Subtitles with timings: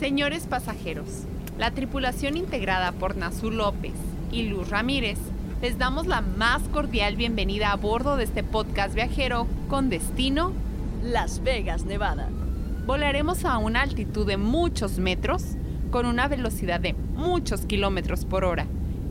[0.00, 1.24] Señores pasajeros,
[1.58, 3.92] la tripulación integrada por Nazú López
[4.32, 5.18] y Luz Ramírez
[5.60, 10.54] les damos la más cordial bienvenida a bordo de este podcast viajero con destino
[11.04, 12.30] Las Vegas, Nevada.
[12.86, 15.44] Volaremos a una altitud de muchos metros
[15.90, 18.64] con una velocidad de muchos kilómetros por hora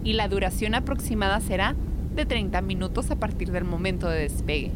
[0.04, 1.76] y la duración aproximada será
[2.16, 4.72] de 30 minutos a partir del momento de despegue.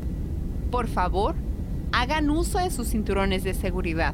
[0.69, 1.33] Por favor,
[1.91, 4.13] hagan uso de sus cinturones de seguridad.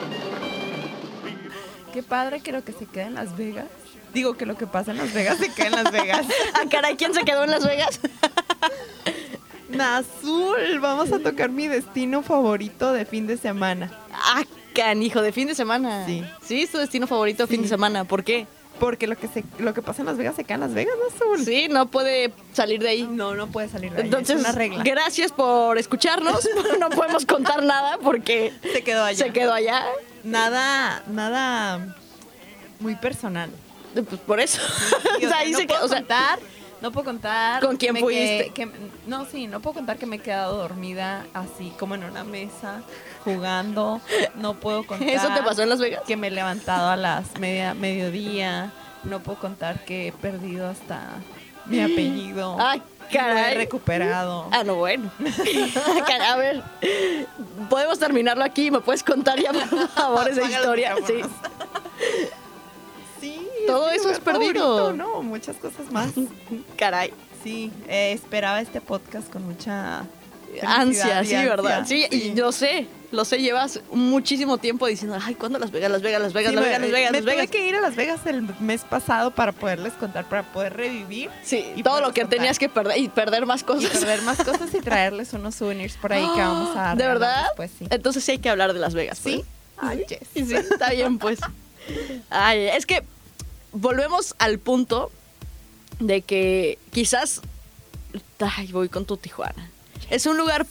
[1.93, 3.65] Qué padre que lo que se queda en Las Vegas.
[4.13, 6.25] Digo que lo que pasa en Las Vegas se queda en Las Vegas.
[6.53, 7.99] Ah, caray, ¿quién se quedó en Las Vegas?
[9.69, 13.91] Nazul, vamos a tocar mi destino favorito de fin de semana.
[14.13, 16.05] ah, canijo, de fin de semana.
[16.05, 16.23] Sí.
[16.43, 18.05] Sí, es tu destino favorito de fin de semana.
[18.05, 18.45] ¿Por qué?
[18.79, 20.95] Porque lo que se, lo que pasa en Las Vegas se queda en Las Vegas,
[21.09, 21.45] Nazul.
[21.45, 23.07] Sí, no puede salir de ahí.
[23.09, 24.03] No, no puede salir de ahí.
[24.05, 24.83] Entonces, es una regla.
[24.83, 26.47] gracias por escucharnos.
[26.79, 29.25] no podemos contar nada porque Se quedó allá.
[29.25, 29.85] se quedó allá.
[30.23, 31.95] Nada, nada
[32.79, 33.49] muy personal.
[33.93, 34.61] Pues por eso.
[35.19, 35.85] Sí, o sea, ahí no se puedo quedó.
[35.85, 36.37] O sea,
[36.81, 37.61] no puedo contar.
[37.61, 38.51] ¿Con que quién me fuiste?
[38.53, 38.69] que-
[39.07, 42.81] no, sí, no puedo contar que me he quedado dormida así como en una mesa
[43.23, 44.01] jugando.
[44.35, 45.07] No puedo contar.
[45.09, 46.03] ¿Eso te pasó en Las Vegas?
[46.05, 48.71] Que me he levantado a las media, mediodía.
[49.03, 51.01] No puedo contar que he perdido hasta
[51.65, 52.57] mi apellido.
[52.59, 53.55] Ay, Lo he caray.
[53.55, 54.47] recuperado.
[54.51, 55.11] Ah, no, bueno.
[56.07, 56.63] Caray, a ver,
[57.69, 58.69] podemos terminarlo aquí.
[58.71, 60.95] ¿Me puedes contar ya, por favor, esa historia?
[61.05, 61.21] Sí.
[63.65, 64.77] Sí, Todo eso es perdido.
[64.77, 66.11] favorito, No, muchas cosas más.
[66.77, 67.13] Caray.
[67.43, 70.05] Sí, eh, esperaba este podcast con mucha
[70.63, 71.49] Ansia, sí, ansia.
[71.49, 71.85] ¿verdad?
[71.85, 76.01] Sí, y yo sé, lo sé, llevas muchísimo tiempo diciendo, ay, ¿cuándo Las Vegas, Las
[76.01, 77.47] Vegas, Las Vegas, Sí, Las Vegas, Las Vegas, me Las Vegas?
[77.49, 81.29] tuve que ir a Las Vegas el mes pasado para poderles contar, para poder revivir
[81.43, 82.37] Sí, y todo lo que contar.
[82.39, 83.91] tenías que perder y perder más y cosas.
[83.91, 87.43] perder más cosas y traerles unos souvenirs por ahí que vamos a ¿De regalar verdad?
[87.47, 87.87] después, sí.
[87.89, 89.19] Entonces sí hay que hablar de Las Vegas.
[89.21, 89.43] Sí.
[89.77, 89.89] pues.
[89.89, 90.19] Ay, yes.
[90.33, 91.39] Sí, sí, está bien, pues.
[92.29, 93.03] Ay, es que
[93.75, 95.11] volvemos al punto
[95.99, 97.41] de que quizás.
[98.39, 99.69] Ay, voy con tu Tijuana.
[100.09, 100.65] Es un lugar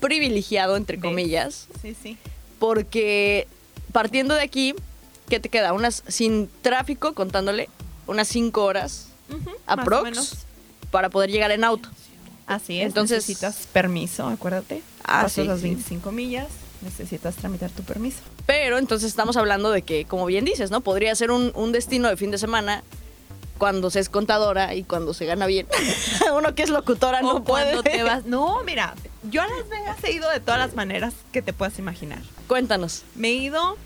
[0.00, 2.18] privilegiado, entre comillas, Sí, sí.
[2.58, 3.46] porque
[3.92, 4.74] partiendo de aquí,
[5.28, 5.72] ¿qué te queda?
[5.72, 7.68] Unas, sin tráfico, contándole,
[8.06, 10.34] unas cinco horas Ujú, más o aprox
[10.90, 11.88] para poder llegar en auto.
[12.46, 12.86] Así es.
[12.86, 14.82] Entonces- necesitas permiso, acuérdate.
[15.04, 15.64] Ah, Pasas sí, las sí.
[15.68, 16.48] 25 millas,
[16.82, 18.18] necesitas tramitar tu permiso.
[18.46, 20.80] Pero entonces estamos hablando de que, como bien dices, ¿no?
[20.80, 22.82] Podría ser un, un destino de fin de semana
[23.58, 25.66] cuando se es contadora y cuando se gana bien.
[26.36, 27.72] Uno que es locutora O no puede.
[27.72, 28.24] cuando te vas.
[28.26, 28.94] No, mira,
[29.30, 32.20] yo a Las Vegas he ido de todas las maneras que te puedas imaginar.
[32.48, 33.02] Cuéntanos.
[33.14, 33.76] Me he ido,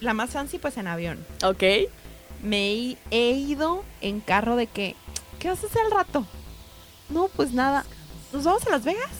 [0.00, 1.24] la más fancy, pues en avión.
[1.42, 1.62] ¿Ok?
[2.42, 4.94] Me he, he ido en carro de que,
[5.40, 6.24] ¿qué vas a hacer al rato?
[7.08, 7.84] No, pues nada.
[8.32, 9.10] ¿Nos vamos a Las Vegas?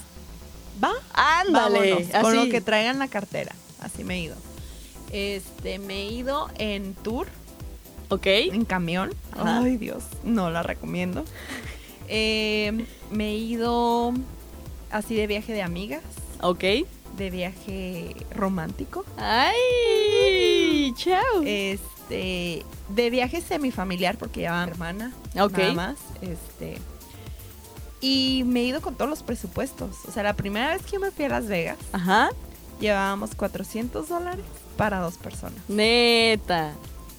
[0.82, 0.92] ¿Va?
[1.12, 1.90] Ándale.
[1.90, 2.22] Vámonos, así.
[2.22, 3.54] con lo que traigan la cartera.
[3.80, 4.36] Así me he ido.
[5.12, 7.26] Este, me he ido en tour,
[8.08, 8.26] ¿Ok?
[8.26, 9.14] en camión.
[9.32, 9.60] Ajá.
[9.60, 11.24] Ay, Dios, no la recomiendo.
[12.08, 14.12] Eh, me he ido
[14.90, 16.02] así de viaje de amigas,
[16.40, 16.64] ¿Ok?
[17.16, 19.04] de viaje romántico.
[19.16, 20.92] ¡Ay!
[20.96, 21.42] ¡Chao!
[21.44, 25.12] Este, de viaje semifamiliar porque llevaba a mi hermana.
[25.40, 25.58] Ok.
[25.58, 25.96] Nada más.
[26.20, 26.78] Este.
[28.00, 29.90] Y me he ido con todos los presupuestos.
[30.06, 32.30] O sea, la primera vez que yo me fui a Las Vegas, Ajá.
[32.80, 34.44] llevábamos 400 dólares
[34.76, 35.58] para dos personas.
[35.68, 36.72] Neta.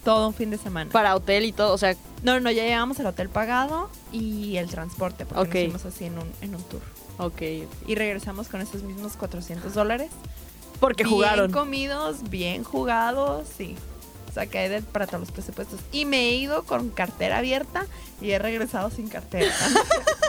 [0.04, 0.92] Todo un fin de semana.
[0.92, 1.74] Para hotel y todo.
[1.74, 5.48] O sea, No, no, ya llevábamos el hotel pagado y el transporte, porque Ok.
[5.74, 6.82] nos fuimos así en un, en un tour.
[7.18, 7.42] ok.
[7.88, 10.10] Y regresamos con esos mismos 400 dólares.
[10.80, 11.52] Porque bien jugaron.
[11.52, 13.76] comidos, bien jugados, sí.
[14.30, 15.80] O sea, que hay de, para todos los presupuestos.
[15.92, 17.88] Y me he ido con cartera abierta
[18.22, 19.52] y he regresado sin cartera.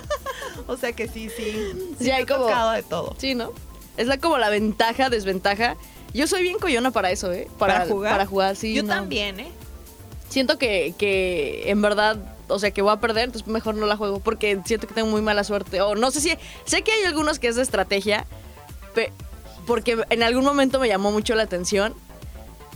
[0.67, 1.73] o sea que sí, sí.
[2.01, 3.15] Sí, hay como- de todo.
[3.19, 3.53] Sí, ¿no?
[3.97, 5.77] Es la como la ventaja, desventaja.
[6.15, 7.49] Yo soy bien coyona para eso, ¿eh?
[7.59, 8.13] Para, ¿Para jugar?
[8.13, 8.75] Para jugar, sí.
[8.75, 8.89] Yo no.
[8.89, 9.49] también, ¿eh?
[10.29, 12.17] Siento que, que en verdad,
[12.49, 15.09] o sea, que voy a perder, entonces mejor no la juego porque siento que tengo
[15.09, 15.81] muy mala suerte.
[15.81, 16.33] O no sé si.
[16.65, 18.27] Sé que hay algunos que es de estrategia,
[19.67, 21.95] porque en algún momento me llamó mucho la atención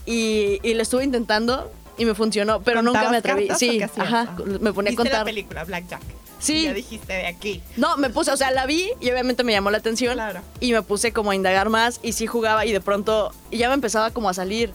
[0.06, 3.78] y, y lo estuve intentando y me funcionó, pero nunca me ¿Contabas atreví.
[3.78, 5.25] Sí, ajá, me ponía a ¿Viste la contar.
[5.25, 6.02] película Blackjack?
[6.43, 6.65] Sí.
[6.65, 7.62] Ya dijiste de aquí.
[7.77, 10.15] No, me puse, o sea, la vi y obviamente me llamó la atención.
[10.15, 10.41] Claro.
[10.59, 13.69] Y me puse como a indagar más y sí jugaba y de pronto y ya
[13.69, 14.73] me empezaba como a salir.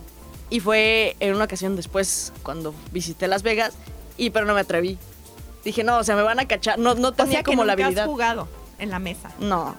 [0.49, 3.73] Y fue en una ocasión después cuando visité Las Vegas
[4.15, 4.97] y pero no me atreví.
[5.65, 6.79] Dije, no, o sea, me van a cachar.
[6.79, 8.03] No, no O tenía que como la nunca habilidad.
[8.05, 8.47] has jugado
[8.79, 9.31] en la mesa.
[9.39, 9.75] No.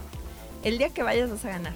[0.62, 1.72] El día que vayas vas a ganar.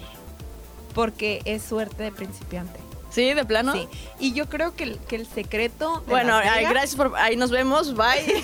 [0.93, 2.79] Porque es suerte de principiante.
[3.13, 3.33] ¿Sí?
[3.33, 3.73] ¿De plano?
[3.73, 3.87] Sí.
[4.19, 6.01] Y yo creo que el, que el secreto.
[6.01, 7.13] de Bueno, ay, gracias por...
[7.15, 8.43] Ahí nos vemos, bye.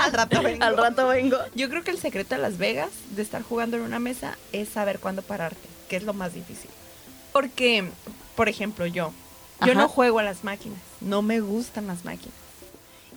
[0.00, 0.64] Al rato vengo.
[0.64, 1.36] Al rato vengo.
[1.54, 4.70] Yo creo que el secreto de Las Vegas, de estar jugando en una mesa, es
[4.70, 6.70] saber cuándo pararte, que es lo más difícil.
[7.32, 7.84] Porque,
[8.34, 9.12] por ejemplo, yo,
[9.60, 9.74] yo Ajá.
[9.74, 12.41] no juego a las máquinas, no me gustan las máquinas.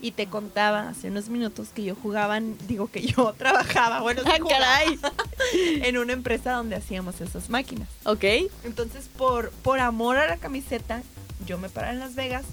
[0.02, 4.30] Y te contaba hace unos minutos que yo jugaba, digo que yo trabajaba, bueno, sí
[4.32, 5.00] Ah, jugaba caray.
[5.84, 7.88] en una empresa donde hacíamos esas máquinas.
[8.06, 8.24] Ok.
[8.64, 11.02] Entonces, por, por amor a la camiseta,
[11.46, 12.44] yo me paraba en Las Vegas,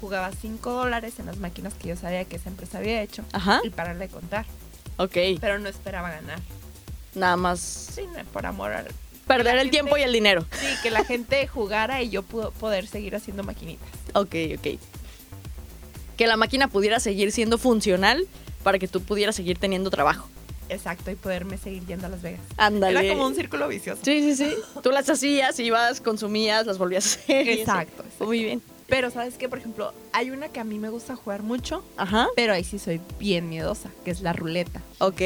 [0.00, 3.60] jugaba 5 dólares en las máquinas que yo sabía que esa empresa había hecho Ajá.
[3.62, 4.44] y pararle de contar.
[4.98, 5.16] Ok.
[5.40, 6.40] Pero no esperaba ganar.
[7.14, 8.02] Nada más Sí,
[8.32, 8.88] por amor al...
[9.26, 10.44] perder el tiempo y el dinero.
[10.52, 13.88] Sí, que la gente jugara y yo pudo poder seguir haciendo maquinitas.
[14.14, 14.78] Ok, ok.
[16.16, 18.26] Que la máquina pudiera seguir siendo funcional
[18.62, 20.28] para que tú pudieras seguir teniendo trabajo.
[20.68, 22.40] Exacto, y poderme seguir yendo a Las Vegas.
[22.56, 22.98] Ándale.
[22.98, 24.00] Era como un círculo vicioso.
[24.04, 24.54] Sí, sí, sí.
[24.82, 27.48] Tú las hacías, ibas, consumías, las volvías a hacer.
[27.48, 28.24] Exacto, exacto.
[28.24, 28.62] Muy bien.
[28.88, 32.28] Pero sabes qué, por ejemplo, hay una que a mí me gusta jugar mucho, Ajá.
[32.36, 34.80] pero ahí sí soy bien miedosa, que es la ruleta.
[34.98, 35.20] Ok.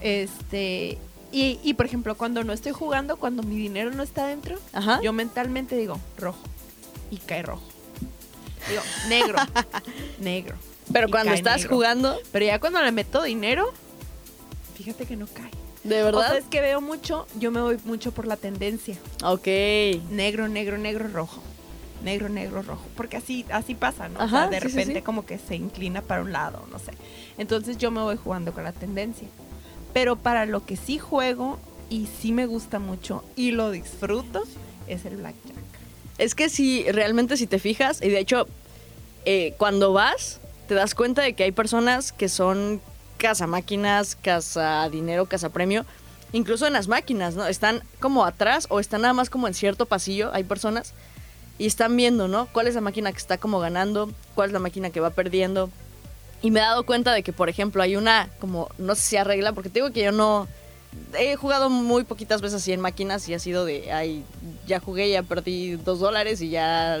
[0.00, 0.98] Este,
[1.32, 5.00] y, y por ejemplo, cuando no estoy jugando, cuando mi dinero no está dentro, Ajá.
[5.02, 6.40] yo mentalmente digo rojo
[7.10, 7.62] y cae rojo.
[8.68, 9.38] Digo, negro,
[10.20, 10.56] negro.
[10.92, 11.76] Pero y cuando estás negro.
[11.76, 13.72] jugando, Pero ya cuando le meto dinero,
[14.76, 15.50] fíjate que no cae.
[15.84, 16.28] de O verdad.
[16.30, 18.96] sea, es que veo mucho, yo me voy mucho por la tendencia.
[19.24, 19.46] Ok.
[20.10, 21.42] Negro, negro, negro, rojo.
[22.02, 22.84] Negro, negro, rojo.
[22.96, 24.20] Porque así, así pasa, ¿no?
[24.24, 25.02] o sea, de sí, repente sí.
[25.02, 26.92] como que se inclina para un lado, no sé.
[27.38, 29.26] Entonces yo me voy jugando con la tendencia.
[29.92, 31.58] Pero para lo que sí juego
[31.90, 34.44] y sí me gusta mucho y lo disfruto
[34.86, 35.56] es el blackjack.
[36.18, 38.46] Es que si realmente si te fijas, y de hecho,
[39.24, 42.80] eh, cuando vas, te das cuenta de que hay personas que son
[43.16, 45.86] casa máquinas, casa dinero, casa premio,
[46.32, 47.46] incluso en las máquinas, ¿no?
[47.46, 50.92] Están como atrás o están nada más como en cierto pasillo, hay personas,
[51.58, 52.46] y están viendo, ¿no?
[52.52, 54.10] ¿Cuál es la máquina que está como ganando?
[54.34, 55.70] ¿Cuál es la máquina que va perdiendo?
[56.40, 59.16] Y me he dado cuenta de que, por ejemplo, hay una, como, no sé si
[59.16, 60.46] arregla, porque te digo que yo no...
[61.18, 64.24] He jugado muy poquitas veces así en máquinas y ha sido de, ay,
[64.66, 67.00] ya jugué, ya perdí dos dólares y ya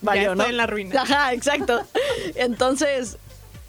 [0.00, 0.50] valió, ya estoy ¿no?
[0.50, 1.02] en la ruina.
[1.02, 1.82] Ajá, exacto.
[2.34, 3.18] Entonces,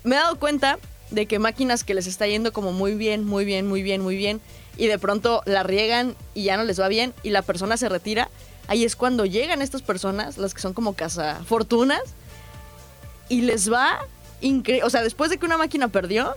[0.04, 0.80] me he dado cuenta
[1.12, 4.18] de que máquinas que les está yendo como muy bien, muy bien, muy bien, muy
[4.18, 4.42] bien,
[4.78, 7.90] y de pronto la riegan y ya no les va bien y la persona se
[7.90, 8.30] retira,
[8.68, 12.02] ahí es cuando llegan estas personas, las que son como cazafortunas,
[13.30, 14.00] y les va
[14.42, 14.86] increíble.
[14.86, 16.36] O sea, después de que una máquina perdió,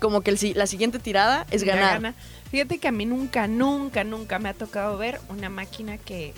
[0.00, 1.94] como que el la siguiente tirada es ganar.
[1.94, 2.14] gana.
[2.50, 6.32] Fíjate que a mí nunca, nunca, nunca me ha tocado ver una máquina que,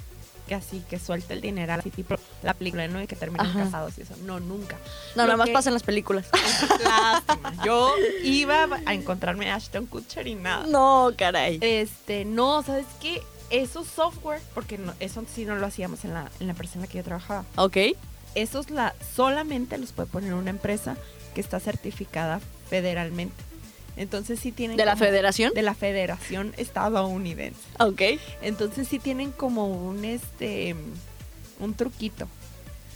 [0.49, 3.03] que así, que suelta el dinero, así tipo la película, ¿no?
[3.03, 3.65] Y que terminan Ajá.
[3.65, 4.15] casados y eso.
[4.25, 4.77] No, nunca.
[5.15, 6.27] No, Lo nada más que- pasa en las películas.
[6.85, 7.53] Lástima.
[7.65, 7.93] Yo
[8.25, 10.67] iba a encontrarme a Ashton Kutcher y nada.
[10.67, 11.59] No, caray.
[11.61, 13.23] Este, no, ¿sabes qué?
[13.51, 16.83] Esos software, porque no- eso sí no lo hacíamos en la, en la empresa en
[16.83, 17.45] la que yo trabajaba.
[17.57, 17.77] Ok.
[18.35, 20.97] Esos la, solamente los puede poner una empresa
[21.35, 23.35] que está certificada federalmente.
[23.99, 24.77] Entonces sí tienen...
[24.77, 25.53] ¿De la federación?
[25.53, 27.61] De la Federación Estadounidense.
[27.81, 28.03] Ok.
[28.43, 30.77] Entonces sí tienen como un, este,
[31.59, 32.29] un truquito.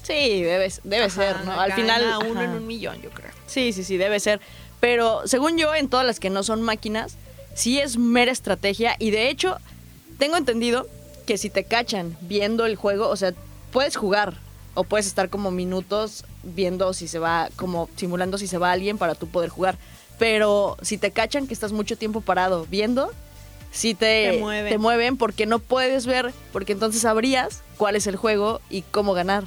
[0.04, 1.60] Sí, debe, debe Ajá, ser, ¿no?
[1.60, 2.02] Al final...
[2.24, 2.44] uno ajá.
[2.44, 3.30] en un millón, yo creo.
[3.46, 4.40] Sí, sí, sí, debe ser.
[4.78, 7.16] Pero según yo, en todas las que no son máquinas,
[7.54, 8.94] sí es mera estrategia.
[9.00, 9.58] Y de hecho,
[10.18, 10.86] tengo entendido
[11.26, 13.32] que si te cachan viendo el juego, o sea,
[13.72, 14.34] puedes jugar
[14.74, 18.98] o puedes estar como minutos viendo si se va, como simulando si se va alguien
[18.98, 19.76] para tú poder jugar.
[20.22, 23.10] Pero si te cachan que estás mucho tiempo parado viendo,
[23.72, 24.70] sí te, Te mueven.
[24.72, 29.14] te mueven porque no puedes ver, porque entonces sabrías cuál es el juego y cómo
[29.14, 29.42] ganar.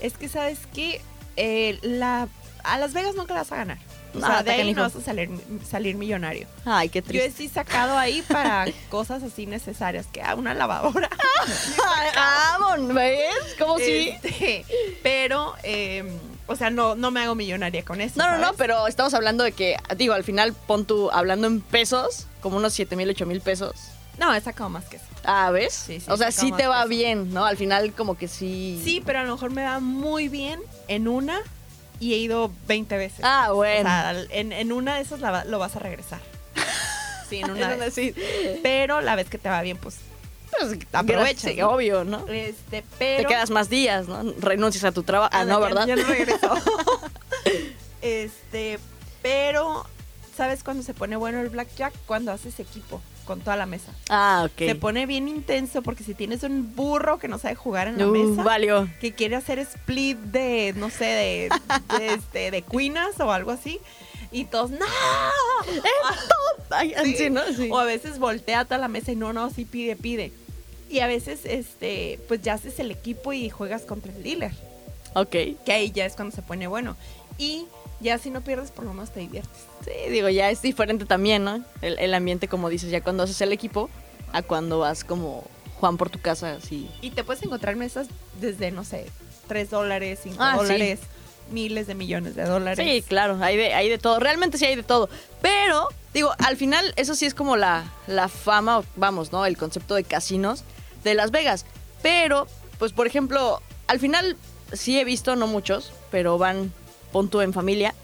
[0.00, 1.00] Es que, ¿sabes qué?
[1.36, 2.26] Eh, la,
[2.64, 3.78] a Las Vegas nunca la vas a ganar.
[4.14, 5.30] O No, sea, está de ahí no vas a salir,
[5.70, 6.46] salir millonario.
[6.64, 7.26] Ay, qué Yo triste.
[7.28, 11.08] he sí sacado ahí para cosas así necesarias, que ah, una lavadora.
[12.16, 13.20] ah, ¿ves?
[13.58, 14.08] ¿Cómo sí?
[14.22, 14.64] Este,
[15.02, 16.04] pero, eh,
[16.52, 18.14] o sea, no, no me hago millonaria con eso.
[18.16, 21.60] No, no, no, pero estamos hablando de que, digo, al final pon tú, hablando en
[21.60, 23.74] pesos, como unos 7 mil, 8 mil pesos.
[24.18, 25.06] No, he sacado más que eso.
[25.24, 25.72] Ah, ¿ves?
[25.72, 27.44] Sí, sí, o sea, sí te va bien, ¿no?
[27.46, 28.80] Al final como que sí.
[28.84, 31.40] Sí, pero a lo mejor me va muy bien en una
[31.98, 33.20] y he ido 20 veces.
[33.22, 33.88] Ah, O bueno.
[33.88, 36.20] sea, en, en una de esas la lo vas a regresar.
[37.28, 38.14] Sí, en una sí.
[38.62, 39.96] Pero la vez que te va bien, pues
[40.58, 41.70] Pues, sí, ¿no?
[41.70, 42.26] obvio, ¿no?
[42.28, 43.28] Este, Te pero.
[43.28, 44.22] quedas más días, ¿no?
[44.38, 45.30] Renuncias a tu trabajo.
[45.34, 45.86] Ah, no, ya- ¿verdad?
[45.86, 46.54] Ya no regresó.
[48.02, 48.78] este,
[49.22, 49.84] pero,
[50.36, 51.94] ¿sabes cuándo se pone bueno el blackjack?
[52.06, 53.92] Cuando haces equipo con toda la mesa.
[54.10, 54.58] Ah, ok.
[54.58, 58.08] Se pone bien intenso porque si tienes un burro que no sabe jugar en la
[58.08, 58.88] Uh, mesa, valió.
[59.00, 61.48] que quiere hacer split de, no sé, de,
[61.98, 63.78] de, este, de cuinas o algo así,
[64.32, 64.86] y todos, ¡no!
[67.04, 67.16] Sí.
[67.16, 67.42] sí, ¿no?
[67.54, 67.68] Sí.
[67.70, 70.32] O a veces voltea toda la mesa y no, no, sí pide, pide.
[70.92, 74.52] Y a veces, este, pues ya haces el equipo y juegas contra el dealer.
[75.14, 75.30] Ok.
[75.64, 76.96] Que ahí ya es cuando se pone bueno.
[77.38, 77.64] Y
[78.00, 79.62] ya si no pierdes, por lo menos te diviertes.
[79.86, 81.64] Sí, digo, ya es diferente también, ¿no?
[81.80, 83.88] El, el ambiente, como dices, ya cuando haces el equipo,
[84.34, 85.44] a cuando vas como
[85.80, 86.90] Juan por tu casa, así.
[87.00, 88.08] Y te puedes encontrar mesas
[88.38, 89.06] desde, no sé,
[89.48, 90.64] 3 dólares, 5 Ah, sí.
[90.64, 91.00] dólares,
[91.50, 92.86] miles de millones de dólares.
[92.86, 94.18] Sí, claro, hay de, hay de todo.
[94.20, 95.08] Realmente sí hay de todo.
[95.40, 99.46] Pero, digo, al final, eso sí es como la, la fama, vamos, ¿no?
[99.46, 100.64] El concepto de casinos
[101.04, 101.66] de Las Vegas.
[102.02, 102.46] Pero,
[102.78, 104.36] pues, por ejemplo, al final
[104.72, 106.72] sí he visto, no muchos, pero van
[107.12, 107.94] punto en familia.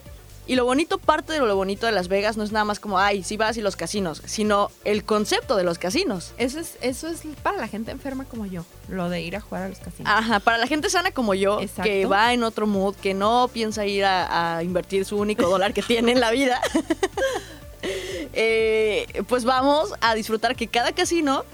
[0.46, 2.98] Y lo bonito, parte de lo bonito de Las Vegas no es nada más como,
[2.98, 6.32] ay, sí vas y los casinos, sino el concepto de los casinos.
[6.38, 9.64] Eso es, eso es para la gente enferma como yo, lo de ir a jugar
[9.64, 10.10] a los casinos.
[10.10, 11.82] Ajá, para la gente sana como yo, Exacto.
[11.82, 15.74] que va en otro mood, que no piensa ir a, a invertir su único dólar
[15.74, 16.58] que tiene en la vida,
[18.32, 21.44] eh, pues vamos a disfrutar que cada casino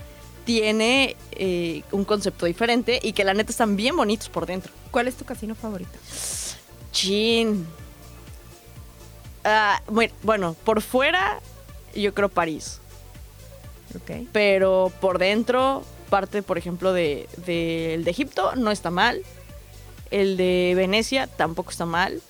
[0.45, 4.73] tiene eh, un concepto diferente y que la neta están bien bonitos por dentro.
[4.91, 5.91] ¿Cuál es tu casino favorito?
[6.93, 7.67] Chin.
[9.45, 9.83] Ah,
[10.23, 11.41] bueno, por fuera
[11.95, 12.81] yo creo París,
[13.95, 14.27] Ok.
[14.33, 19.23] pero por dentro parte, por ejemplo, de, de- el de Egipto no está mal.
[20.11, 22.23] El de Venecia tampoco está mal.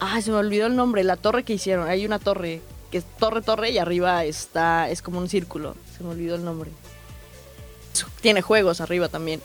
[0.00, 1.88] Ah, se me olvidó el nombre, la torre que hicieron.
[1.88, 2.60] Hay una torre
[2.90, 5.76] que es torre, torre y arriba está, es como un círculo.
[5.96, 6.70] Se me olvidó el nombre.
[8.20, 9.40] Tiene juegos arriba también.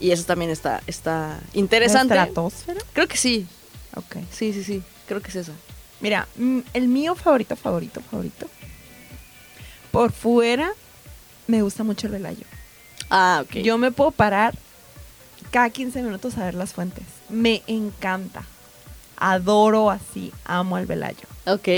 [0.00, 2.14] Y eso también está, está interesante.
[2.14, 2.80] ¿La estratosfera?
[2.92, 3.46] Creo que sí.
[3.96, 4.16] Ok.
[4.30, 4.82] Sí, sí, sí.
[5.06, 5.52] Creo que es esa.
[6.00, 8.48] Mira, mm, el mío favorito, favorito, favorito.
[9.90, 10.72] Por fuera,
[11.46, 12.44] me gusta mucho el velayo.
[13.10, 13.56] Ah, ok.
[13.58, 14.54] Yo me puedo parar
[15.50, 17.04] cada 15 minutos a ver las fuentes.
[17.28, 18.42] Me encanta.
[19.16, 21.26] Adoro así, amo el velayo.
[21.46, 21.68] Ok.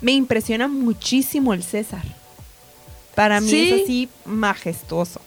[0.00, 2.02] Me impresiona muchísimo el César.
[3.14, 3.70] Para mí Sí.
[3.72, 5.20] es así majestuoso.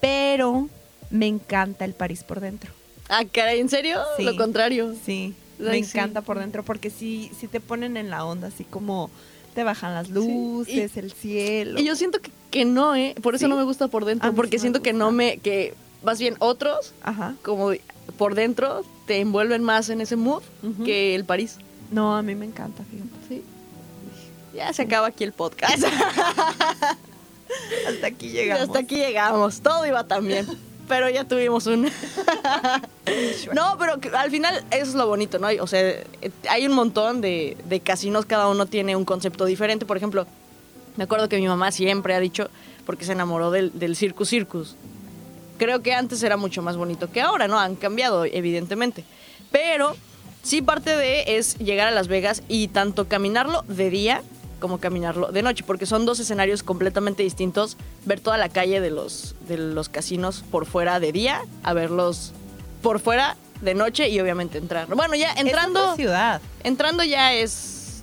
[0.00, 0.68] Pero
[1.10, 2.70] me encanta el París por dentro.
[3.08, 3.98] Ah, caray, ¿en serio?
[4.16, 4.22] Sí.
[4.22, 4.94] Lo contrario.
[5.04, 5.98] Sí, Ay, me sí.
[5.98, 9.10] encanta por dentro porque sí, sí te ponen en la onda, así como
[9.54, 11.80] te bajan las luces, el cielo.
[11.80, 13.14] Y yo siento que, que no, ¿eh?
[13.20, 14.32] Por eso no me gusta por dentro.
[14.34, 15.38] Porque siento que no me.
[15.38, 17.34] que más bien otros, Ajá.
[17.42, 17.72] como
[18.16, 20.42] por dentro, te envuelven más en ese mood
[20.84, 21.56] que el París.
[21.90, 23.10] No, a mí me encanta, fíjate.
[23.28, 23.42] Sí.
[24.54, 25.84] Ya se acaba aquí el podcast.
[27.88, 28.62] Hasta aquí llegamos.
[28.62, 29.60] Hasta aquí llegamos.
[29.60, 30.46] Todo iba tan bien.
[30.88, 31.84] Pero ya tuvimos un.
[33.54, 35.46] no, pero al final eso es lo bonito, ¿no?
[35.60, 35.94] O sea,
[36.48, 39.86] hay un montón de, de casinos, cada uno tiene un concepto diferente.
[39.86, 40.26] Por ejemplo,
[40.96, 42.50] me acuerdo que mi mamá siempre ha dicho,
[42.86, 44.74] porque se enamoró del, del Circus Circus.
[45.58, 47.58] Creo que antes era mucho más bonito que ahora, ¿no?
[47.58, 49.04] Han cambiado, evidentemente.
[49.52, 49.94] Pero
[50.42, 54.22] sí parte de es llegar a Las Vegas y tanto caminarlo de día
[54.60, 57.76] como caminarlo de noche, porque son dos escenarios completamente distintos.
[58.04, 62.32] Ver toda la calle de los, de los casinos por fuera de día, a verlos
[62.82, 64.86] por fuera de noche y obviamente entrar.
[64.94, 66.40] Bueno, ya Es entrando, otra ciudad.
[66.62, 68.02] entrando ya es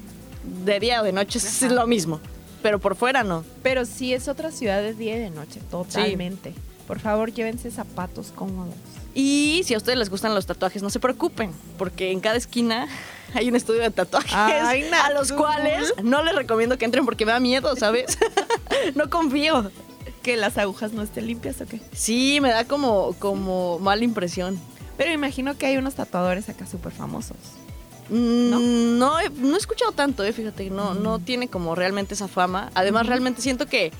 [0.65, 2.19] de día o de noche, es lo mismo,
[2.61, 3.43] pero por fuera no.
[3.63, 6.53] Pero sí es otra ciudad de día y de noche, totalmente.
[6.87, 8.75] Por favor, llévense zapatos cómodos.
[9.13, 12.87] Y si a ustedes les gustan los tatuajes, no se preocupen, porque en cada esquina
[13.33, 17.25] hay un estudio de tatuajes Ay, a los cuales no les recomiendo que entren porque
[17.25, 18.17] me da miedo, ¿sabes?
[18.95, 19.71] no confío.
[20.21, 21.79] ¿Que las agujas no estén limpias o qué?
[21.93, 24.59] Sí, me da como, como mala impresión.
[24.97, 27.37] Pero imagino que hay unos tatuadores acá súper famosos.
[28.09, 28.59] ¿No?
[28.59, 32.71] No, he, no he escuchado tanto, eh, fíjate, no, no tiene como realmente esa fama.
[32.73, 33.91] Además, realmente siento que,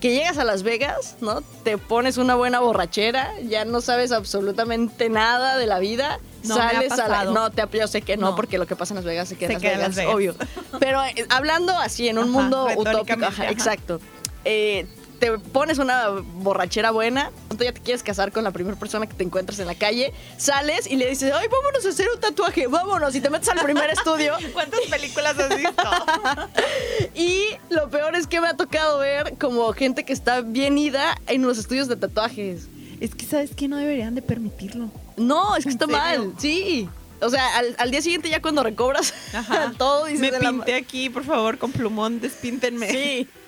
[0.00, 1.42] que llegas a Las Vegas, ¿no?
[1.62, 6.18] Te pones una buena borrachera, ya no sabes absolutamente nada de la vida.
[6.44, 7.24] No, sales a la...
[7.24, 8.36] No, te, yo sé que no, No.
[8.36, 9.96] porque lo que pasa en Las Vegas se queda, Se en, Las queda Vegas, Las
[9.96, 10.14] Vegas.
[10.14, 10.34] obvio.
[10.80, 13.52] Pero eh, hablando así, en un Ajá, mundo utópico, retóricamente, ajá, ajá.
[13.52, 14.00] exacto.
[14.44, 14.86] Eh,
[15.20, 19.14] te pones una borrachera buena, tú ya te quieres casar con la primera persona que
[19.14, 22.66] te encuentras en la calle, sales y le dices, ay, vámonos a hacer un tatuaje,
[22.66, 25.84] vámonos, y te metes al primer estudio ¿Cuántas películas has visto?
[27.14, 31.16] y lo peor es que me ha tocado ver como gente que está bien ida
[31.28, 32.66] en los estudios de tatuajes.
[33.02, 33.66] Es que, ¿sabes qué?
[33.66, 34.88] No deberían de permitirlo.
[35.16, 36.32] No, es que ¿En está mal.
[36.38, 36.88] Sí.
[37.20, 39.72] O sea, al, al día siguiente ya cuando recobras Ajá.
[39.76, 42.88] todo dices Me la pinté aquí, por favor, con plumón, despíntenme.
[42.90, 43.28] Sí.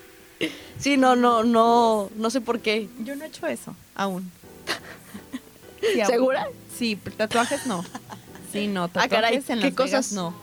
[0.76, 2.88] Sí, no, no, no, no sé por qué.
[3.04, 4.30] Yo no he hecho eso, aún.
[5.80, 6.10] Sí, aún.
[6.10, 6.48] ¿Segura?
[6.76, 7.84] Sí, tatuajes no.
[8.52, 10.12] Sí, no, Ah, tatuajes caray, en ¿qué Las Vegas cosas?
[10.12, 10.34] no.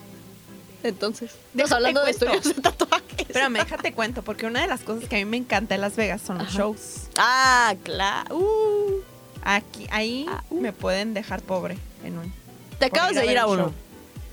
[0.83, 3.19] Entonces, Déjate hablando de estudios de tatuajes.
[3.19, 5.95] Espérame, déjate cuento, porque una de las cosas que a mí me encanta de Las
[5.95, 6.57] Vegas son los Ajá.
[6.57, 7.07] shows.
[7.17, 8.35] Ah, claro.
[8.37, 9.01] Uh,
[9.43, 10.59] Aquí, ahí Ah, uh.
[10.61, 12.33] me pueden dejar pobre en un.
[12.79, 13.63] te acabas de ir a uno.
[13.65, 13.73] show.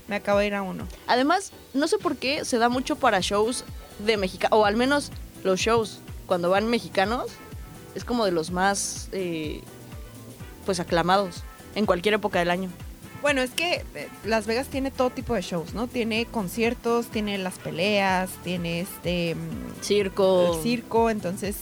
[0.07, 0.87] Me acabo de ir a uno.
[1.07, 3.63] Además, no sé por qué se da mucho para shows
[3.99, 5.11] de mexicanos, o al menos
[5.43, 7.31] los shows cuando van mexicanos,
[7.95, 9.61] es como de los más, eh,
[10.65, 11.43] pues, aclamados
[11.75, 12.69] en cualquier época del año.
[13.21, 15.87] Bueno, es que eh, Las Vegas tiene todo tipo de shows, ¿no?
[15.87, 21.57] Tiene conciertos, tiene las peleas, tiene este mm, Circo, el circo, entonces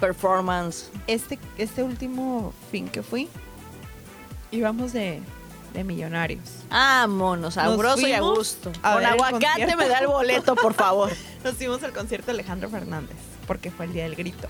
[0.00, 0.90] performance.
[1.08, 3.28] este este último fin que fui
[4.52, 5.20] íbamos de,
[5.74, 6.40] de millonarios.
[6.70, 8.70] Vámonos, Nos sabroso y a gusto.
[8.82, 11.10] a Con aguacate me da el boleto, por favor.
[11.44, 13.16] Nos fuimos al concierto de Alejandro Fernández
[13.46, 14.48] porque fue el día del grito.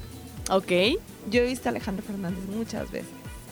[0.50, 0.70] ok.
[1.30, 3.11] Yo he visto a Alejandro Fernández muchas veces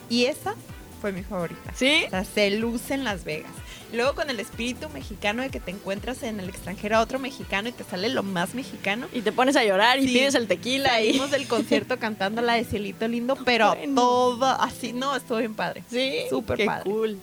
[0.09, 0.54] y esa
[1.00, 1.73] fue mi favorita.
[1.75, 2.05] ¿Sí?
[2.07, 3.53] O sea, se luce en Las Vegas.
[3.93, 7.19] Y Luego con el espíritu mexicano de que te encuentras en el extranjero a otro
[7.19, 9.07] mexicano y te sale lo más mexicano.
[9.12, 10.15] Y te pones a llorar y Sí.
[10.15, 11.07] pides el tequila y...
[11.09, 13.95] Salimos del concierto cantando la de Cielito Lindo, pero Bueno.
[14.00, 15.85] todo así, no, estuvo bien padre.
[15.91, 16.83] Sí, Súper qué padre.
[16.91, 17.19] cool.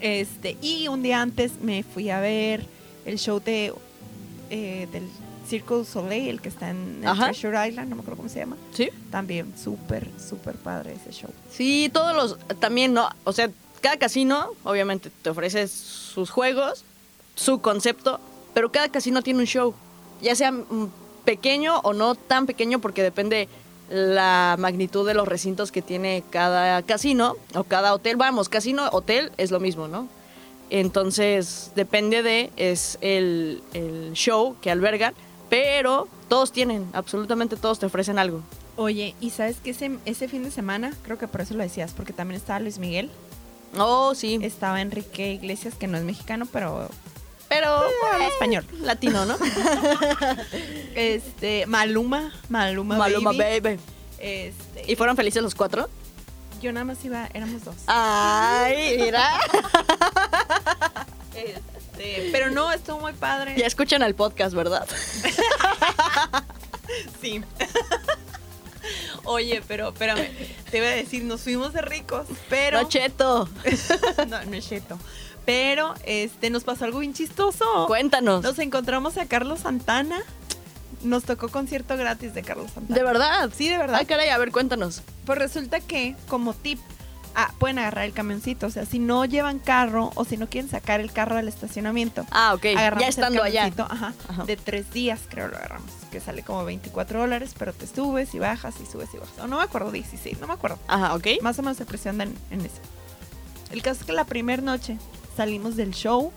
[0.00, 2.64] Este, y un día antes me fui a ver
[3.04, 3.72] el show de
[4.50, 5.08] eh, del
[5.46, 7.16] Circo du Soleil, el que está en el.
[7.16, 8.56] Treasure Island, no me acuerdo cómo se llama.
[8.72, 8.90] Sí.
[9.10, 11.30] También súper, súper padre ese show.
[11.50, 13.08] Sí, todos los, también, ¿no?
[13.24, 13.50] O sea,
[13.80, 16.84] cada casino, obviamente, te ofrece sus juegos,
[17.34, 18.20] su concepto,
[18.54, 19.74] pero cada casino tiene un show.
[20.20, 20.52] Ya sea
[21.24, 23.48] pequeño o no tan pequeño, porque depende
[23.88, 28.16] la magnitud de los recintos que tiene cada casino o cada hotel.
[28.16, 30.08] Vamos, casino, hotel es lo mismo, ¿no?
[30.70, 35.14] Entonces, depende de, es el, el show que albergan,
[35.48, 38.42] pero todos tienen, absolutamente todos te ofrecen algo.
[38.76, 41.92] Oye, ¿y sabes que ese, ese fin de semana, creo que por eso lo decías,
[41.96, 43.10] porque también estaba Luis Miguel,
[43.78, 44.38] Oh, sí.
[44.42, 46.88] estaba Enrique Iglesias, que no es mexicano, pero
[47.48, 47.68] pero
[48.12, 48.66] habla español.
[48.80, 49.36] latino, ¿no?
[50.94, 53.60] Este, Maluma, Maluma, Maluma Baby.
[53.60, 53.80] Baby.
[54.18, 55.88] Este, ¿Y fueron felices los cuatro?
[56.62, 57.76] yo nada más iba, éramos dos.
[57.86, 59.28] Ay, mira.
[61.36, 63.54] Este, pero no, estuvo muy padre.
[63.58, 64.86] Ya escuchan el podcast, ¿verdad?
[67.20, 67.42] Sí.
[69.24, 70.28] Oye, pero espérame,
[70.70, 73.48] te iba a decir, nos fuimos de ricos, pero No, Cheto.
[74.28, 74.98] no, no es cierto.
[75.44, 77.86] Pero este nos pasó algo bien chistoso.
[77.88, 78.42] Cuéntanos.
[78.44, 80.20] Nos encontramos a Carlos Santana.
[81.02, 82.96] Nos tocó concierto gratis de Carlos Santana.
[82.96, 83.50] ¿De verdad?
[83.56, 83.96] Sí, de verdad.
[83.98, 85.02] Ay, caray, a ver, cuéntanos.
[85.24, 86.78] Pues resulta que, como tip,
[87.34, 88.66] ah, pueden agarrar el camioncito.
[88.66, 92.24] O sea, si no llevan carro o si no quieren sacar el carro del estacionamiento,
[92.30, 92.64] Ah, ok.
[92.76, 93.60] agarramos Ya el estando allá.
[93.70, 94.44] camioncito, Ajá, Ajá.
[94.44, 95.90] De tres días, creo lo agarramos.
[96.16, 99.38] Que sale como 24 dólares, pero te subes y bajas y subes y bajas.
[99.38, 100.78] O no me acuerdo, 16, no me acuerdo.
[100.88, 101.26] Ajá, ok.
[101.42, 102.78] Más o menos se presiona en, en eso.
[103.70, 104.96] El caso es que la primera noche
[105.36, 106.32] salimos del show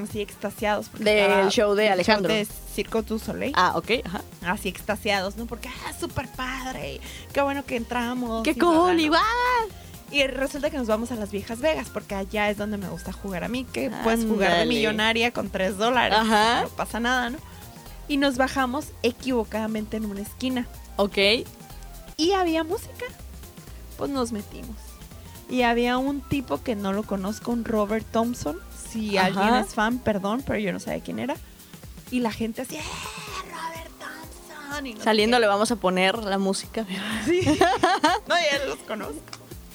[0.00, 0.92] así extasiados.
[0.92, 2.32] Del estaba show de el Alejandro.
[2.32, 3.52] de Circo du Soleil.
[3.56, 3.90] Ah, ok.
[4.04, 4.20] Ajá.
[4.46, 5.46] Así extasiados, ¿no?
[5.46, 7.00] Porque, ah, súper padre.
[7.32, 8.44] Qué bueno que entramos.
[8.44, 9.00] ¡Qué cool!
[9.00, 9.24] igual!
[10.12, 13.12] Y resulta que nos vamos a las viejas Vegas, porque allá es donde me gusta
[13.12, 14.66] jugar a mí, que puedes jugar de Ándale.
[14.66, 16.16] millonaria con tres dólares.
[16.16, 16.62] Ajá.
[16.62, 17.38] No pasa nada, ¿no?
[18.10, 20.66] Y nos bajamos equivocadamente en una esquina.
[20.96, 21.16] Ok.
[22.16, 23.04] Y había música.
[23.96, 24.74] Pues nos metimos.
[25.48, 28.58] Y había un tipo que no lo conozco, un Robert Thompson.
[28.90, 29.26] Si Ajá.
[29.26, 31.36] alguien es fan, perdón, pero yo no sabía quién era.
[32.10, 32.82] Y la gente así, ¡eh,
[33.44, 34.86] Robert Thompson!
[34.88, 36.84] Y no sé Saliendo le vamos a poner la música.
[38.26, 39.20] No, ya los conozco.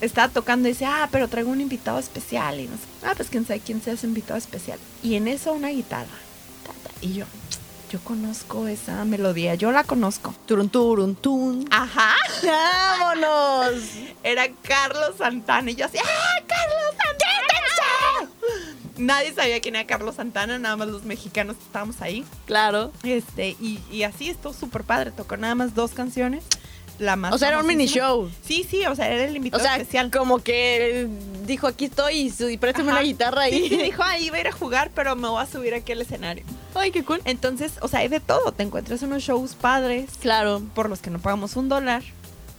[0.02, 2.60] Estaba tocando y dice, ah, pero traigo un invitado especial.
[2.60, 4.78] Y no sé, ah, pues quién sabe quién sea ese invitado especial.
[5.02, 6.18] Y en eso una guitarra.
[6.66, 6.94] Ta, ta.
[7.00, 7.26] Y yo,
[7.96, 10.36] yo conozco esa melodía, yo la conozco.
[10.46, 11.66] Turun, turun, tun.
[11.72, 12.14] Ajá.
[12.44, 13.84] ¡Vámonos!
[14.22, 15.72] Era Carlos Santana.
[15.72, 18.32] Y yo así, ¡ah, Carlos Santana!
[18.98, 22.26] Nadie sabía quién era Carlos Santana, nada más los mexicanos que estábamos ahí.
[22.46, 22.92] Claro.
[23.04, 25.12] Este, y, y así estuvo súper padre.
[25.12, 26.44] Tocó nada más dos canciones.
[26.98, 28.30] La más O sea, era un mini show.
[28.48, 30.10] Sí, sí, o sea, era el O invitado sea, especial.
[30.12, 31.08] como que
[31.46, 33.00] dijo, aquí estoy y, y préstame Ajá.
[33.00, 33.46] una guitarra.
[33.50, 35.92] Sí, sí, dijo, ahí iba a ir a jugar, pero me voy a subir aquí
[35.92, 36.46] al escenario.
[36.74, 37.22] Ay, qué cool.
[37.26, 38.52] Entonces, o sea, hay de todo.
[38.54, 40.62] Te encuentras unos shows padres Claro.
[40.74, 42.02] por los que no pagamos un dólar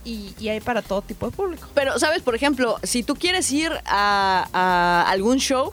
[0.05, 1.69] y, y hay para todo tipo de público.
[1.75, 2.23] Pero, ¿sabes?
[2.23, 5.73] Por ejemplo, si tú quieres ir a, a algún show,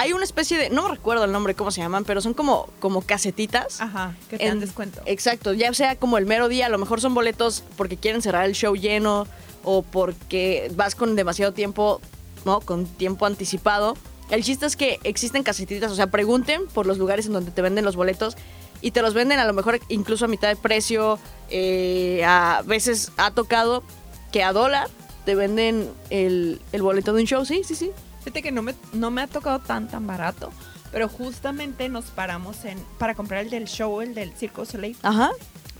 [0.00, 3.02] Hay una especie de, no recuerdo el nombre, cómo se llaman, pero son como, como
[3.02, 3.80] casetitas.
[3.80, 5.00] Ajá, que te dan En- descuento.
[5.06, 8.44] Exacto, ya sea como el mero día, a lo mejor son boletos porque quieren cerrar
[8.46, 9.26] el show lleno
[9.64, 12.00] o porque vas con demasiado tiempo,
[12.44, 12.60] ¿no?
[12.60, 13.96] Con tiempo anticipado.
[14.30, 17.60] El chiste es que existen casetitas, o sea, pregunten por los lugares en donde te
[17.60, 18.36] venden los boletos
[18.80, 21.18] y te los venden a lo mejor incluso a mitad de precio.
[21.50, 23.82] eh, a veces ha tocado
[24.30, 24.88] que a dólar
[25.24, 27.90] te venden el, el boleto de un show, sí, sí, sí.
[28.28, 30.52] Fíjate que no me, no me ha tocado tan tan barato,
[30.92, 35.30] pero justamente nos paramos en para comprar el del show, el del Circo Soleil, Ajá,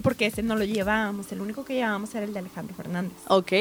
[0.03, 3.13] porque ese no lo llevábamos, el único que llevábamos era el de Alejandro Fernández.
[3.29, 3.53] ok.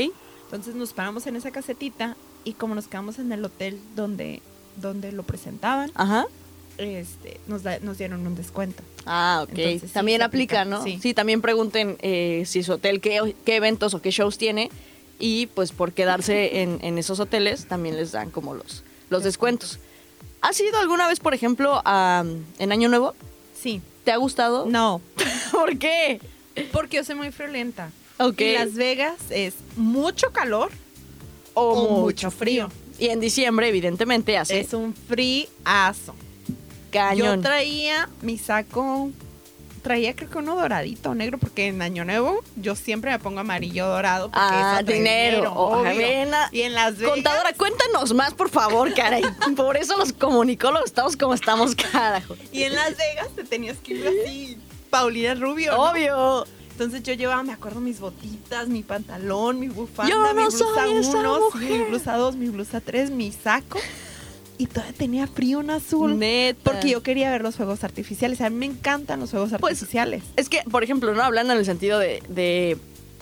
[0.45, 4.41] Entonces nos paramos en esa casetita y como nos quedamos en el hotel donde,
[4.77, 6.25] donde lo presentaban, Ajá.
[6.77, 8.81] este, nos, da- nos dieron un descuento.
[9.05, 9.49] Ah, ok.
[9.57, 10.83] Entonces, sí, también se aplica, aplica, ¿no?
[10.85, 10.97] sí.
[11.01, 14.69] Sí, también pregunten eh, si su hotel, qué, qué eventos o qué shows tiene.
[15.19, 19.79] Y pues por quedarse en, en esos hoteles también les dan como los, los descuentos.
[20.41, 22.23] ¿Has ido alguna vez, por ejemplo, a,
[22.59, 23.15] en Año Nuevo?
[23.59, 23.81] Sí.
[24.03, 24.65] ¿Te ha gustado?
[24.67, 25.01] No,
[25.51, 26.21] ¿Por qué?
[26.71, 27.91] porque yo soy muy friolenta.
[28.19, 28.41] Ok.
[28.41, 30.71] Y Las Vegas es mucho calor
[31.53, 32.69] O, o mucho mucho frío.
[32.99, 36.15] Y en diciembre, evidentemente, hace Es un friazo.
[36.91, 37.37] cañón.
[37.37, 39.11] Yo traía mi saco,
[39.81, 43.87] traía creo que uno doradito, negro, porque en Año Nuevo yo siempre me pongo amarillo
[43.87, 44.25] dorado.
[44.29, 45.53] Porque Ah, dinero.
[45.53, 45.91] obvio.
[46.51, 47.13] Y en Las Vegas.
[47.13, 49.23] Contadora, cuéntanos más, por favor, caray.
[49.55, 52.35] Por eso los comunicólogos estamos como estamos, carajo.
[52.51, 54.57] Y en Las Vegas te tenías que ir así,
[54.89, 55.71] Paulina Rubio.
[55.73, 55.91] ¿no?
[55.91, 56.45] Obvio.
[56.71, 60.57] Entonces yo llevaba, me acuerdo, mis botitas, mi pantalón, mi bufanda, Yo no mi blusa
[60.75, 61.71] soy esa 1, mujer.
[61.71, 63.79] mi blusa 2, mi blusa 3, mi saco.
[64.57, 66.17] Y todavía tenía frío en azul.
[66.17, 66.59] Neta.
[66.71, 68.41] Porque yo quería ver los fuegos artificiales.
[68.41, 70.23] A mí me encantan los fuegos Pues, artificiales.
[70.35, 72.77] Es que, por ejemplo, no hablando en el sentido de, de-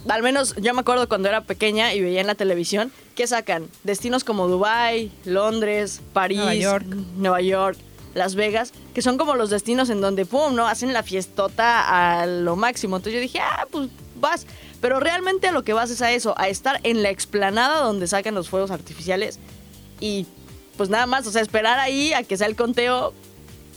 [0.07, 3.67] al menos yo me acuerdo cuando era pequeña y veía en la televisión que sacan
[3.83, 6.85] destinos como Dubai, Londres, París, Nueva York.
[7.17, 7.77] Nueva York,
[8.13, 12.25] Las Vegas, que son como los destinos en donde pum, no hacen la fiestota a
[12.27, 12.95] lo máximo.
[12.97, 13.89] Entonces yo dije, ah, pues
[14.21, 14.45] vas,
[14.79, 18.07] pero realmente a lo que vas es a eso, a estar en la explanada donde
[18.07, 19.39] sacan los fuegos artificiales
[19.99, 20.27] y
[20.77, 23.13] pues nada más, o sea, esperar ahí a que sea el conteo,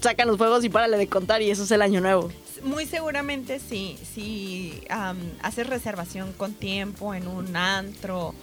[0.01, 2.31] sacan los fuegos y párale de contar y eso es el año nuevo.
[2.63, 4.83] Muy seguramente sí, si
[5.43, 8.35] haces reservación con tiempo en un antro,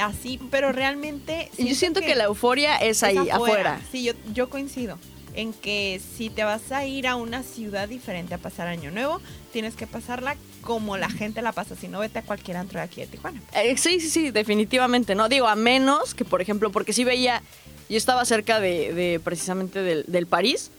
[0.00, 1.50] así, pero realmente...
[1.56, 3.80] Y yo siento que, la euforia es, es ahí, afuera.
[3.90, 4.98] Sí, yo, yo coincido
[5.34, 9.20] en que si te vas a ir a una ciudad diferente a pasar Año Nuevo,
[9.52, 12.84] tienes que pasarla como la gente la pasa, si no vete a cualquier antro de
[12.84, 13.40] aquí de Tijuana.
[13.54, 15.28] Eh, sí, sí, sí, definitivamente, ¿no?
[15.28, 17.42] Digo, a menos que, por ejemplo, porque sí veía,
[17.88, 20.70] yo estaba cerca de, de precisamente del, del París,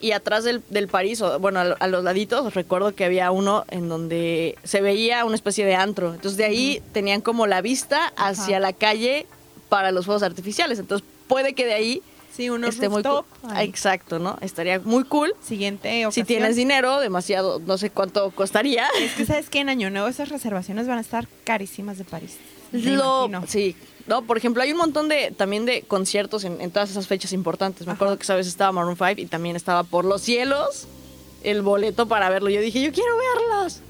[0.00, 3.64] y atrás del, del París, o, bueno, a, a los laditos, recuerdo que había uno
[3.68, 6.14] en donde se veía una especie de antro.
[6.14, 9.26] Entonces de ahí tenían como la vista hacia la calle
[9.68, 10.78] para los fuegos artificiales.
[10.78, 13.24] Entonces puede que de ahí Sí, unos esté muy cool.
[13.50, 13.66] ahí.
[13.66, 14.38] Exacto, ¿no?
[14.40, 15.34] Estaría muy cool.
[15.42, 18.86] Siguiente Si tienes dinero, demasiado, no sé cuánto costaría.
[19.00, 22.36] Es que sabes que en Año Nuevo esas reservaciones van a estar carísimas de París.
[22.72, 23.46] Me Lo, imagino.
[23.46, 23.76] sí.
[24.06, 27.32] No, por ejemplo, hay un montón de también de conciertos en, en todas esas fechas
[27.34, 27.86] importantes.
[27.86, 30.86] Me acuerdo que esa vez estaba Maroon 5 y también estaba por los cielos
[31.44, 32.48] el boleto para verlo.
[32.48, 33.80] Yo dije, yo quiero verlos.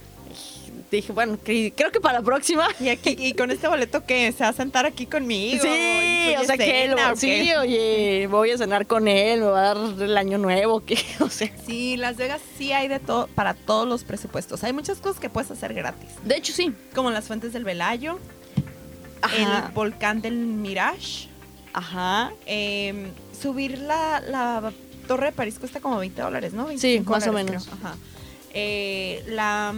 [0.91, 2.67] Y dije, bueno, que- creo que para la próxima.
[2.81, 5.63] Y aquí y con este boleto que se va a sentar aquí conmigo.
[5.63, 9.41] Sí, ¿Incluye o sea que él, cena o sí, oye, voy a cenar con él,
[9.41, 11.49] me va a dar el año nuevo, que, o sea.
[11.65, 14.65] Sí, Las Vegas sí hay de todo para todos los presupuestos.
[14.65, 16.73] Hay muchas cosas que puedes hacer gratis, De hecho, sí.
[16.95, 18.19] como las fuentes del Velayo,
[19.23, 19.67] Ajá.
[19.67, 21.29] el volcán del Mirage.
[21.73, 22.33] Ajá.
[22.47, 23.09] eh,
[23.41, 24.73] subir la, la
[25.07, 26.65] Torre de París cuesta como 20 dólares, ¿no?
[26.65, 27.65] Sí, 25 más o menos.
[27.67, 27.75] creo.
[27.83, 27.97] Ajá.
[28.55, 29.75] Eh, la,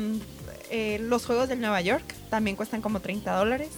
[0.71, 3.69] eh, los juegos del Nueva York también cuestan como 30 dólares.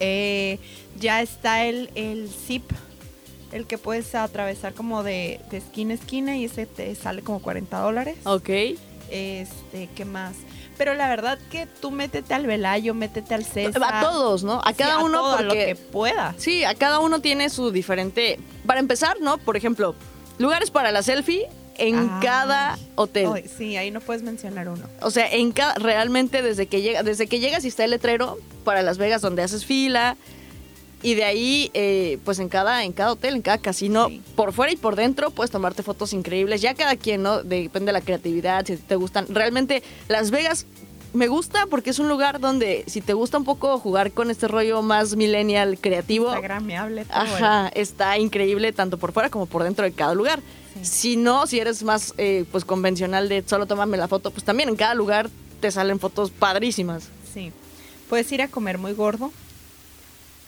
[0.00, 0.58] Eh,
[0.98, 2.64] ya está el, el zip,
[3.52, 7.40] el que puedes atravesar como de, de esquina a esquina y ese te sale como
[7.40, 8.16] 40 dólares.
[8.24, 8.48] Ok.
[9.10, 10.34] Este, ¿qué más?
[10.78, 13.82] Pero la verdad que tú métete al Velayo, métete al César.
[13.84, 14.60] A todos, ¿no?
[14.64, 16.34] A Sí, cada uno todo, a lo porque que puedas.
[16.38, 18.38] Sí, a cada uno tiene su diferente.
[18.66, 19.38] Para empezar, ¿no?
[19.38, 19.94] Por ejemplo,
[20.38, 22.20] lugares para la selfie en Ah.
[22.22, 23.28] cada hotel.
[23.56, 24.84] Sí, ahí no puedes mencionar uno.
[25.00, 28.38] O sea, en cada, realmente desde que llega, desde que llegas y está el letrero
[28.64, 30.16] para Las Vegas donde haces fila.
[31.02, 34.22] Y de ahí, eh, pues en cada, en cada hotel, en cada casino, Sí.
[34.36, 36.60] por fuera y por dentro, puedes tomarte fotos increíbles.
[36.60, 37.42] Ya cada quien, ¿no?
[37.42, 39.26] Depende de la creatividad, si te gustan.
[39.28, 40.66] Realmente, Las Vegas
[41.12, 44.48] me gusta porque es un lugar donde, si te gusta un poco jugar con este
[44.48, 47.16] rollo más millennial creativo, Instagramable, todo.
[47.18, 50.40] Ajá, está increíble tanto por fuera como por dentro de cada lugar.
[50.74, 50.84] Sí.
[50.84, 54.68] Si no, si eres más eh, pues convencional de solo tomarme la foto, pues también
[54.70, 55.28] en cada lugar
[55.60, 57.08] te salen fotos padrísimas.
[57.34, 57.52] Sí.
[58.08, 59.30] Puedes ir a comer muy gordo.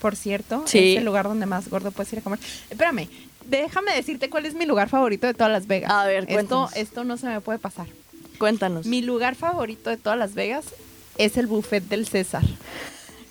[0.04, 0.92] Por cierto, Sí.
[0.92, 2.38] es el lugar donde más gordo puedes ir a comer.
[2.68, 3.08] Espérame,
[3.46, 5.90] Déjame decirte cuál es mi lugar favorito de todas Las Vegas.
[5.90, 6.76] A ver, esto, cuéntanos.
[6.76, 7.86] esto no se me puede pasar.
[8.38, 8.84] Cuéntanos.
[8.84, 10.66] Mi lugar favorito de todas Las Vegas
[11.16, 12.42] es el buffet del César.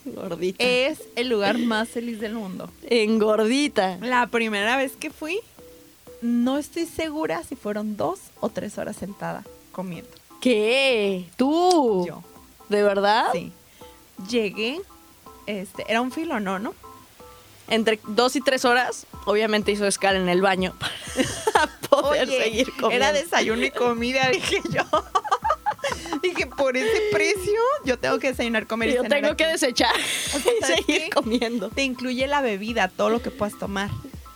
[0.05, 0.63] Gordita.
[0.63, 2.71] Es el lugar más feliz del mundo.
[2.89, 3.97] Engordita.
[4.01, 5.39] La primera vez que fui,
[6.23, 10.09] no estoy segura si fueron dos o tres horas sentada comiendo.
[10.41, 11.25] ¿Qué?
[11.37, 12.05] ¿Tú?
[12.07, 12.23] Yo,
[12.69, 13.27] ¿De verdad?
[13.31, 13.51] sí.
[14.29, 14.79] Llegué,
[15.47, 16.59] este, era un filo, ¿no?
[16.59, 16.73] ¿no?
[17.69, 20.73] Entre dos y tres horas, obviamente hizo escala en el baño
[21.53, 22.91] para poder Oye, seguir comiendo.
[22.91, 24.83] Era desayuno y comida, dije yo.
[26.21, 29.93] dije, por ese precio, yo tengo que desayunar, comer y Yo tengo que desechar
[30.35, 31.09] O sea, y ¿sabes seguir qué?
[31.09, 31.69] comiendo.
[31.69, 33.89] Te incluye la bebida, todo lo que puedas tomar.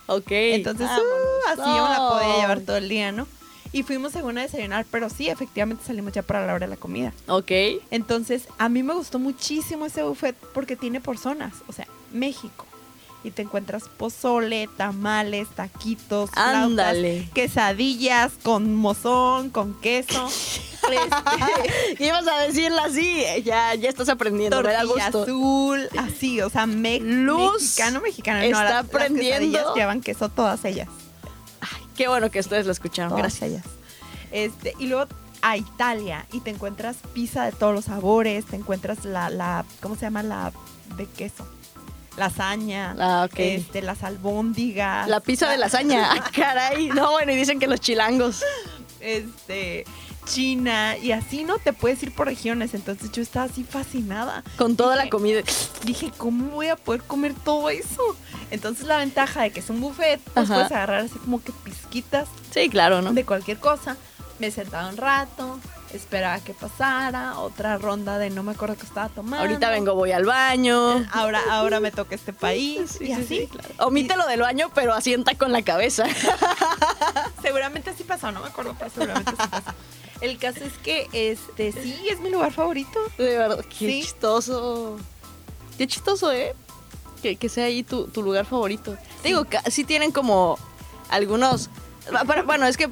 [0.06, 0.30] Ok.
[0.30, 2.40] Entonces, uh, así yo me la podía No.
[2.40, 3.26] llevar todo el día, ¿no?
[3.72, 6.76] Y fuimos según a desayunar, pero sí, efectivamente salimos ya para la hora de la
[6.76, 7.12] comida.
[7.26, 7.50] Ok.
[7.90, 12.64] Entonces, a mí me gustó muchísimo ese buffet porque tiene por zonas, o sea, México.
[13.24, 17.28] Y te encuentras pozole, tamales, taquitos, flautas, Ándale.
[17.34, 20.28] quesadillas con mozón, con queso,
[20.88, 23.20] este, Ibas a decirla así.
[23.44, 24.62] Ya, ya estás aprendiendo.
[24.62, 28.40] Tortilla azul, así, o sea, me- Luz mexicano, mexicano.
[28.40, 29.28] está no, las- las aprendiendo.
[29.40, 30.88] quesadillas llevan queso todas ellas.
[31.98, 33.10] Qué bueno que ustedes lo escucharon.
[33.10, 33.50] Todas Gracias.
[33.50, 33.64] ellas.
[34.30, 35.10] Este, y luego
[35.42, 39.94] a Italia y te encuentras pizza de todos los sabores, te encuentras la, la ¿cómo
[39.96, 40.22] se llama?
[40.22, 40.52] La
[40.96, 41.46] de queso.
[42.16, 43.38] Lasaña, Ah, ok.
[43.38, 45.08] este, las albóndigas.
[45.08, 46.08] La pizza de lasaña.
[46.12, 46.88] Ah, caray.
[46.88, 48.42] No, bueno, y dicen que los chilangos.
[49.00, 49.84] Este,
[50.28, 52.74] China, y así no te puedes ir por regiones.
[52.74, 54.44] Entonces yo estaba así fascinada.
[54.56, 55.40] Con toda la Dije- comida.
[55.84, 58.16] Dije, ¿cómo voy a poder comer todo eso?
[58.50, 60.54] Entonces la ventaja de que es un buffet, pues Ajá.
[60.54, 63.12] puedes agarrar así como que pizquitas Sí, claro, ¿no?
[63.12, 63.96] de cualquier cosa.
[64.38, 65.58] Me sentaba un rato,
[65.92, 69.38] esperaba que pasara, otra ronda de no me acuerdo qué estaba tomando.
[69.38, 71.04] Ahorita vengo, voy al baño.
[71.10, 72.92] Ahora, ahora me toca este país.
[72.98, 73.26] Sí, y sí, así.
[73.26, 73.68] sí, claro.
[73.86, 76.04] Omite lo del baño, pero asienta con la cabeza.
[77.42, 79.70] Seguramente así pasó, no me acuerdo, pero seguramente sí pasó.
[80.20, 82.98] El caso es que este sí es mi lugar favorito.
[83.18, 84.02] De verdad, qué Sí.
[84.02, 84.96] chistoso.
[85.76, 86.54] Qué chistoso, ¿eh?
[87.22, 88.96] Que, que sea ahí tu, tu lugar favorito.
[89.22, 90.58] Digo, sí tienen como
[91.08, 91.70] algunos...
[92.46, 92.90] bueno, es que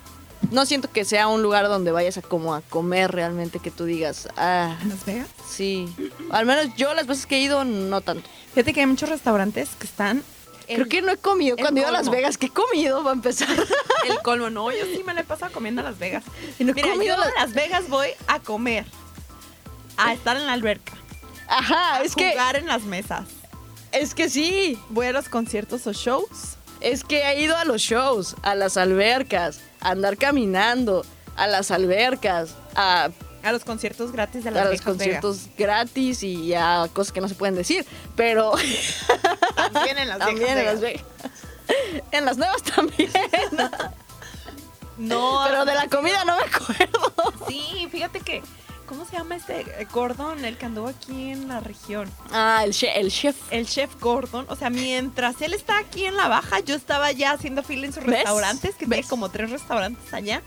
[0.51, 3.85] no siento que sea un lugar donde vayas a como a comer realmente que tú
[3.85, 5.29] digas, ah, ¿En Las Vegas?
[5.49, 5.89] sí.
[6.31, 8.29] Al menos yo las veces que he ido, no tanto.
[8.55, 10.23] Fíjate que hay muchos restaurantes que están.
[10.66, 11.57] Creo que no he comido.
[11.57, 12.11] Cuando he ido a Las.
[12.11, 13.02] Vegas, ¿qué he comido?
[13.05, 13.48] Va a empezar.
[14.09, 16.24] El colmo, no, yo sí me la he pasado comiendo a Las Vegas.
[16.59, 18.85] No he Mira, comido yo a Las Vegas voy a comer,
[19.96, 20.92] a estar en la alberca,
[21.48, 23.24] Ajá, a es que, jugar en las mesas.
[23.92, 24.79] es que sí.
[24.90, 26.57] Voy a los conciertos o shows.
[26.81, 31.05] Es que he ido a los shows, a las albercas, a andar caminando,
[31.37, 33.09] a las albercas, a,
[33.42, 34.85] A los conciertos gratis de las a los Vegas.
[34.85, 37.87] conciertos gratis y a cosas que no se pueden decir.
[38.16, 38.52] Pero
[39.57, 40.83] También en las también viejas
[42.12, 42.33] en las.
[42.35, 43.11] En nuevas también.
[44.99, 47.12] No, Pero de la comida no me acuerdo.
[47.49, 48.42] sí, fíjate que,
[48.87, 52.11] ¿cómo se llama este Gordon, el que anduvo aquí en la región?
[52.33, 53.37] Ah, el, che- el chef.
[53.51, 57.33] El chef Gordon, o sea, mientras él está aquí en la baja, yo estaba ya
[57.33, 58.21] haciendo fila en sus ¿Ves?
[58.21, 59.07] restaurantes, que tiene ¿Ves?
[59.07, 60.40] como tres restaurantes allá.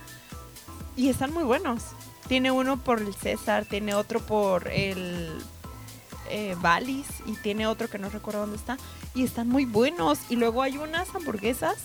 [0.95, 1.83] Y están muy buenos.
[2.27, 5.31] Tiene uno por el César, tiene otro por el
[6.29, 8.77] eh, Valis y tiene otro que no recuerdo dónde está.
[9.15, 10.19] Y están muy buenos.
[10.29, 11.75] Y luego hay unas hamburguesas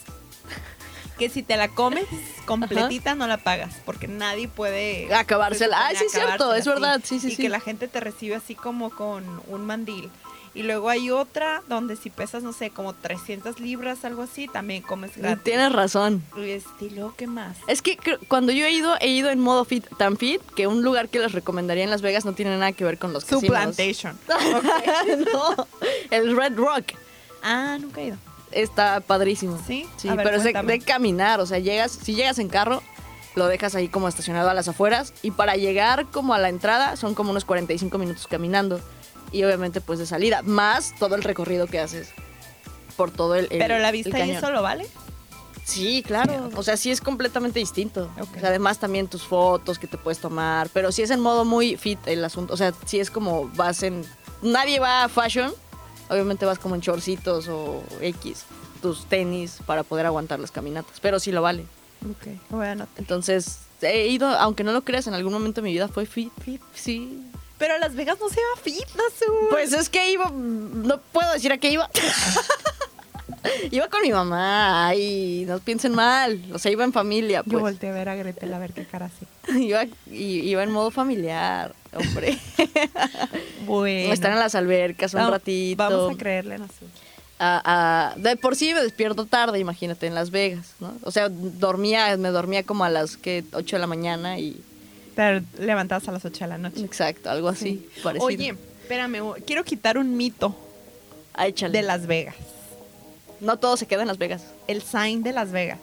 [1.19, 2.07] que si te la comes
[2.45, 5.77] completita no la pagas porque nadie puede Acabársela.
[5.77, 7.01] se Ah, supone sí, es cierto, es verdad.
[7.05, 7.43] Sí, sí, y sí.
[7.43, 10.11] que la gente te recibe así como con un mandil.
[10.55, 14.83] Y luego hay otra donde si pesas, no sé, como 300 libras, algo así, también
[14.83, 15.43] comes gratis.
[15.43, 16.23] Tienes razón.
[16.37, 17.57] Y este, ¿y luego qué más?
[17.67, 20.83] Es que cuando yo he ido, he ido en modo fit, tan fit, que un
[20.83, 23.41] lugar que les recomendaría en Las Vegas no tiene nada que ver con los Su
[23.41, 24.17] plantation.
[25.33, 25.67] no,
[26.11, 26.93] el Red Rock
[27.43, 28.17] Ah, nunca he ido.
[28.53, 29.61] está padrísimo.
[29.67, 29.87] ¿Sí?
[29.97, 32.83] Sí, ver, pero es de, de caminar, o sea, llegas, si llegas en carro,
[33.35, 36.97] lo dejas ahí como estacionado a las afueras y para llegar como a la entrada
[36.97, 38.81] son como unos 45 minutos caminando
[39.35, 42.09] y obviamente pues de salida, más todo el recorrido que haces
[42.97, 44.87] por todo el, el- Pero la el vista y eso lo vale.
[45.65, 46.51] Sí, claro.
[46.57, 48.11] O sea, sí es completamente distinto.
[48.21, 48.37] Ok.
[48.37, 50.69] O sea, además también tus fotos que te puedes tomar.
[50.75, 52.53] Pero sí es en modo muy fit el asunto.
[52.53, 54.05] O sea, sí es como vas en.
[54.43, 55.53] Nadie va a fashion.
[56.11, 58.45] Obviamente vas como en shortcitos o X.
[58.83, 61.01] Tus tenis para poder aguantar las caminatas.
[61.01, 61.65] Pero sí lo vale.
[62.11, 62.89] Ok, anotar.
[62.99, 66.31] Entonces, he ido, aunque no lo creas, en algún momento de mi vida fue fit.
[66.45, 66.61] Fit.
[66.75, 67.23] Sí.
[67.59, 69.49] Pero a Las Vegas no se va fit, Nazul.
[69.51, 70.31] Pues es que iba.
[70.31, 71.89] No puedo decir a qué iba.
[73.71, 74.89] iba con mi mamá.
[74.89, 76.41] Ay, no piensen mal.
[76.53, 77.43] O sea, iba en familia.
[77.47, 77.63] Yo Pues.
[77.63, 79.27] volteé a ver a Gretel a ver qué cara hace.
[79.59, 82.39] Iba, y- iba en modo familiar, hombre.
[83.67, 84.13] Bueno.
[84.13, 85.77] Estar en las albercas un ratito.
[85.79, 86.89] Vamos a creerle, Nazul.
[87.39, 90.95] a- a- de por sí me despierto tarde, imagínate, en Las Vegas, ¿no?
[91.03, 94.61] O sea, dormía, me dormía como a las que 8 de la mañana y
[95.15, 96.85] Te levantabas a las 8 de la noche.
[96.85, 98.27] exacto, algo así, parecido.
[98.27, 100.57] Oye, espérame, quiero quitar un mito
[101.37, 102.37] Ah, de Las Vegas.
[103.41, 104.45] No todo se queda en Las Vegas.
[104.69, 105.79] El sign de Las Vegas.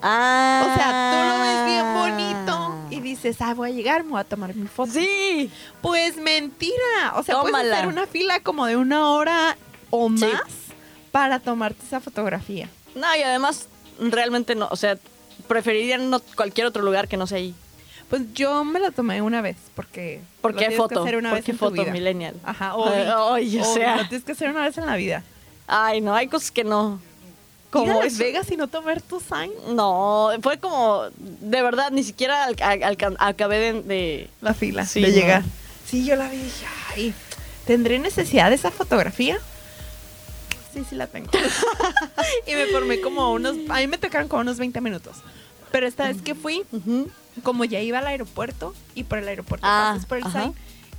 [0.00, 0.66] Ah.
[0.66, 4.20] O sea, tú lo ves bien bonito y dices, ah, voy a llegar, me voy
[4.20, 4.92] a tomar mi foto.
[4.92, 5.50] Sí.
[5.80, 7.12] Pues mentira.
[7.16, 7.76] O sea, puedes Tómala.
[7.76, 9.56] hacer una fila como de una hora
[9.90, 10.24] o Sí.
[10.24, 10.42] más
[11.12, 12.68] para tomarte esa fotografía.
[12.94, 13.68] No, y además,
[14.00, 14.98] realmente no, o sea,
[15.46, 17.54] preferiría no cualquier otro lugar que no sea ahí.
[18.12, 20.20] Pues yo me la tomé una vez porque...
[20.42, 21.02] ¿Por lo qué tienes que foto?
[21.02, 21.92] hacer una ¿Por vez qué en tu foto vida.
[21.92, 22.34] millennial?
[22.44, 22.92] Ajá, hoy.
[23.54, 23.96] Ay, o sea.
[23.96, 25.24] Lo tienes que hacer una vez en la vida.
[25.66, 27.00] Ay, no, hay cosas que no.
[27.70, 28.18] ¿Cómo Como Las.
[28.18, 29.50] Vegas y no tomar tu sign?
[29.74, 35.08] No, fue como, de verdad, ni siquiera al- acabé de, de- La fila Sí, de
[35.08, 35.14] no.
[35.14, 35.42] llegar.
[35.86, 37.14] Sí, yo la vi y dije, ay,
[37.66, 39.38] ¿tendré necesidad de esa fotografía?
[40.74, 41.30] Sí, sí la tengo.
[42.46, 45.16] y me formé como unos, a mí me tocaron como unos 20 minutos.
[45.70, 47.08] Pero esta vez que fui, Ujú.
[47.42, 50.42] Como ya iba al aeropuerto y por el aeropuerto Ah, pasas por el ajá.
[50.44, 50.54] sign,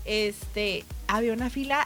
[0.05, 1.85] este, había una fila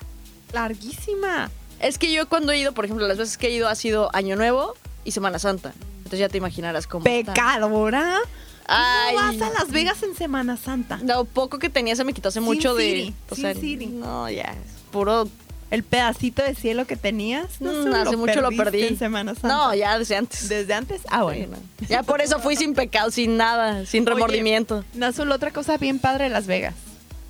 [0.54, 1.50] larguísima.
[1.80, 4.10] Es que yo cuando he ido, por ejemplo, las veces que he ido ha sido
[4.16, 5.74] Año Nuevo y Semana Santa.
[5.98, 7.04] Entonces ya te imaginarás cómo.
[7.04, 8.20] Pecadora.
[8.68, 9.16] Ay.
[9.16, 11.00] ¿Cómo vas a Las Vegas en Semana Santa?
[11.04, 13.14] Lo poco que tenía se me quitó hace Sin mucho de...
[13.30, 14.56] O sea, no, ya,
[14.92, 15.30] puro...
[15.69, 18.84] El pedacito de cielo que tenías, no sé, Mm, hace mucho lo perdí.
[18.84, 19.47] en Semana Santa.
[19.49, 20.47] No, ya desde antes.
[20.47, 21.58] Desde antes, ah, bueno.
[21.58, 21.88] Sí, no.
[21.89, 24.86] Ya por eso fui sin pecado, sin nada, sin Oye, remordimiento.
[24.93, 26.73] Nazul, otra cosa bien padre de Las Vegas.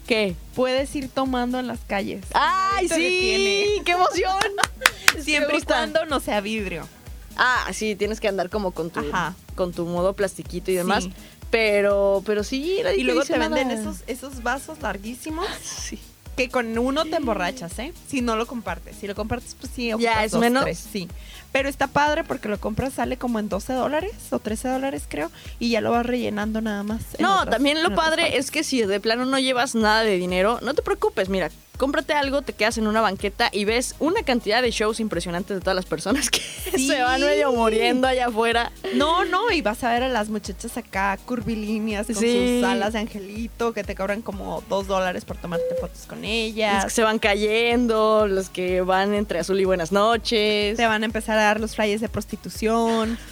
[0.06, 0.36] ¿Qué?
[0.56, 2.23] Puedes ir tomando en las calles.
[2.34, 3.82] ¡Ay, sí!
[3.84, 4.39] ¡Qué emoción!
[5.21, 6.88] Siempre y cuando no sea vidrio.
[7.36, 9.36] Ah, sí, tienes que andar como con tu, Ajá.
[9.56, 11.06] con tu modo plastiquito y demás.
[11.06, 11.13] Sí.
[11.50, 15.97] Pero, pero sí, Y luego te venden esos, esos vasos larguísimos Sí.
[16.38, 17.91] Que con uno te emborrachas, ¿eh?
[18.08, 18.95] Si no lo compartes.
[19.02, 20.63] Si lo compartes, pues sí, Ya, es dos, menos.
[20.63, 21.10] tres, sí.
[21.52, 25.32] Pero está padre porque lo compras, sale como en 12 dólares o 13 dólares, creo.
[25.60, 27.02] Y ya lo vas rellenando nada más.
[27.19, 30.60] No, otras- también lo padre es que si de plano no llevas nada de dinero,
[30.62, 34.62] no te preocupes, mira, cómprate algo, te quedas en una banqueta y ves una cantidad
[34.62, 36.88] de shows impresionantes de todas las personas que Sí.
[36.88, 38.72] se van medio muriendo allá afuera.
[38.96, 42.60] No, no, y vas a ver a las muchachas acá curvilíneas con Sí.
[42.60, 46.30] sus alas de angelito que te cobran como dos dólares por tomarte fotos con Los
[46.30, 46.86] ellas.
[46.86, 50.76] que se van cayendo, los que van entre azul y buenas noches.
[50.78, 53.18] Te van a empezar a dar los flyers de prostitución.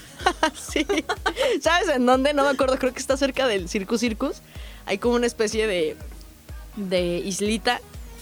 [0.71, 0.87] Sí.
[1.61, 2.33] ¿Sabes en dónde?
[2.33, 4.37] No me acuerdo, creo que está cerca del Circus Circus.
[4.85, 5.97] Hay como una especie de,
[6.77, 7.79] de islita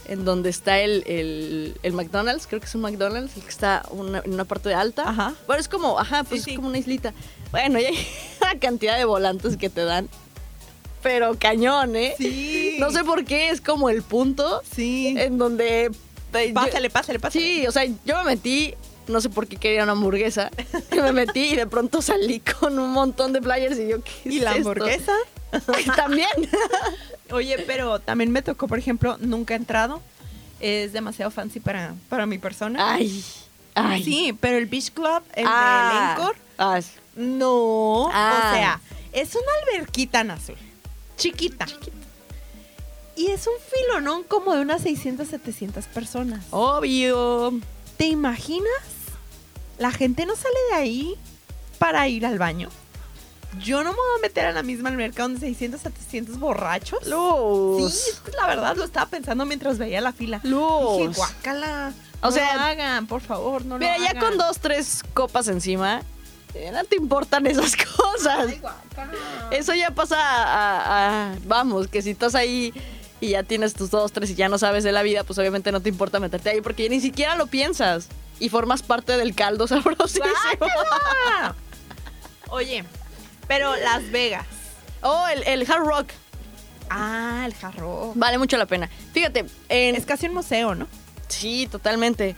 [0.08, 3.84] en donde está el, el- el McDonald's, creo que es un McDonald's, el que está
[3.92, 5.10] una- en una parte de alta.
[5.10, 5.34] Ajá.
[5.48, 6.52] Bueno, es como, ajá, pues Sí, sí.
[6.52, 7.14] es como una islita.
[7.52, 8.08] Bueno, y hay
[8.42, 10.10] una cantidad de volantes que te dan.
[11.02, 12.16] Pero cañón, ¿eh?
[12.18, 12.78] Sí.
[12.80, 15.14] No sé por qué, es como el punto Sí.
[15.18, 15.92] en donde...
[16.54, 17.46] Pásale, pásale, pásale.
[17.46, 18.74] Sí, o sea, yo me metí,
[19.08, 20.50] no sé por qué quería una hamburguesa,
[20.92, 24.30] y me metí y de pronto salí con un montón de flyers y yo, ¿qué
[24.30, 24.70] ¿Y la esto?
[24.70, 25.14] hamburguesa?
[25.96, 26.28] También.
[27.34, 30.02] Oye, pero también me tocó, por ejemplo, nunca he entrado.
[30.60, 32.94] Es demasiado fancy para, para mi persona.
[32.94, 33.24] Ay,
[33.76, 34.04] ay.
[34.04, 36.80] Sí, pero el Beach Club, el Ah, de Lencore, ah,
[37.16, 38.10] no.
[38.14, 38.34] Ah.
[38.52, 40.56] O sea, es una alberquita en azul.
[41.18, 41.66] Chiquita.
[43.16, 46.46] Y es un filonón como de unas 600, 700 personas.
[46.52, 47.54] Obvio.
[47.98, 48.72] ¿Te imaginas?
[49.78, 51.16] La gente no sale de ahí
[51.78, 52.70] para ir al baño.
[53.60, 57.06] Yo no me voy a meter a la misma alberca donde 600, 700 borrachos.
[57.08, 57.94] Luz.
[57.94, 60.40] Sí, la verdad lo estaba pensando mientras veía la fila.
[60.44, 60.98] Luz.
[60.98, 61.94] Dije, guácala.
[62.22, 64.24] O O sea, lo hagan, por favor, no Mira, lo ya hagan.
[64.24, 66.02] con dos, tres copas encima,
[66.54, 68.48] eh, no te importan esas cosas.
[68.48, 68.62] Ay.
[69.52, 72.74] Eso ya pasa a, a- a- Vamos, que si estás ahí
[73.20, 75.72] y ya tienes tus dos, tres y ya no sabes de la vida, pues obviamente
[75.72, 78.08] no te importa meterte ahí porque ni siquiera lo piensas.
[78.40, 80.26] Y formas parte del caldo sabrosísimo.
[82.50, 82.84] Oye,
[83.48, 84.46] pero Las Vegas.
[85.02, 86.08] Oh, el, el Hard Rock.
[86.90, 88.12] Ah, el jarro.
[88.16, 88.90] Vale mucho la pena.
[89.14, 90.88] Fíjate, en, Es casi un museo, ¿no?
[91.28, 92.36] Sí, totalmente.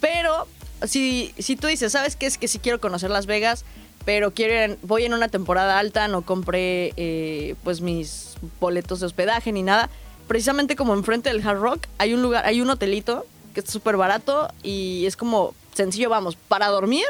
[0.00, 0.46] Pero
[0.86, 2.26] si, si tú dices, ¿sabes qué?
[2.26, 3.64] Es que sí quiero conocer Las Vegas,
[4.04, 9.06] pero quiero ir voy en una temporada alta, no compré eh, pues mis boletos de
[9.06, 9.88] hospedaje ni nada.
[10.28, 13.96] Precisamente como enfrente del Hard Rock hay un lugar, hay un hotelito que es súper
[13.96, 17.06] barato y es como sencillo, vamos, para dormir.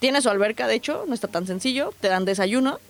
[0.00, 2.80] Tiene su alberca, de hecho, no está tan sencillo, te dan desayuno,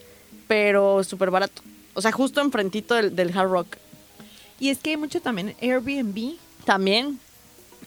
[0.48, 1.60] pero súper barato.
[1.94, 3.76] O sea, justo enfrentito del, del Hard Rock.
[4.58, 6.36] Y es que hay mucho también Airbnb.
[6.64, 7.18] También,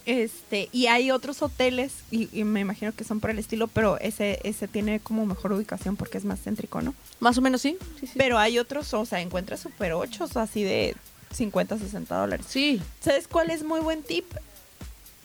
[0.05, 3.97] Este, y hay otros hoteles, y, y me imagino que son por el estilo, pero
[3.99, 6.93] ese, ese tiene como mejor ubicación porque es más céntrico, ¿no?
[7.21, 7.77] más o menos sí.
[7.99, 8.13] sí, sí.
[8.17, 10.95] Pero hay otros, o sea, encuentras super 8 así de
[11.33, 12.45] 50, 60 dólares.
[12.49, 12.81] Sí.
[12.99, 14.25] ¿Sabes cuál es muy buen tip?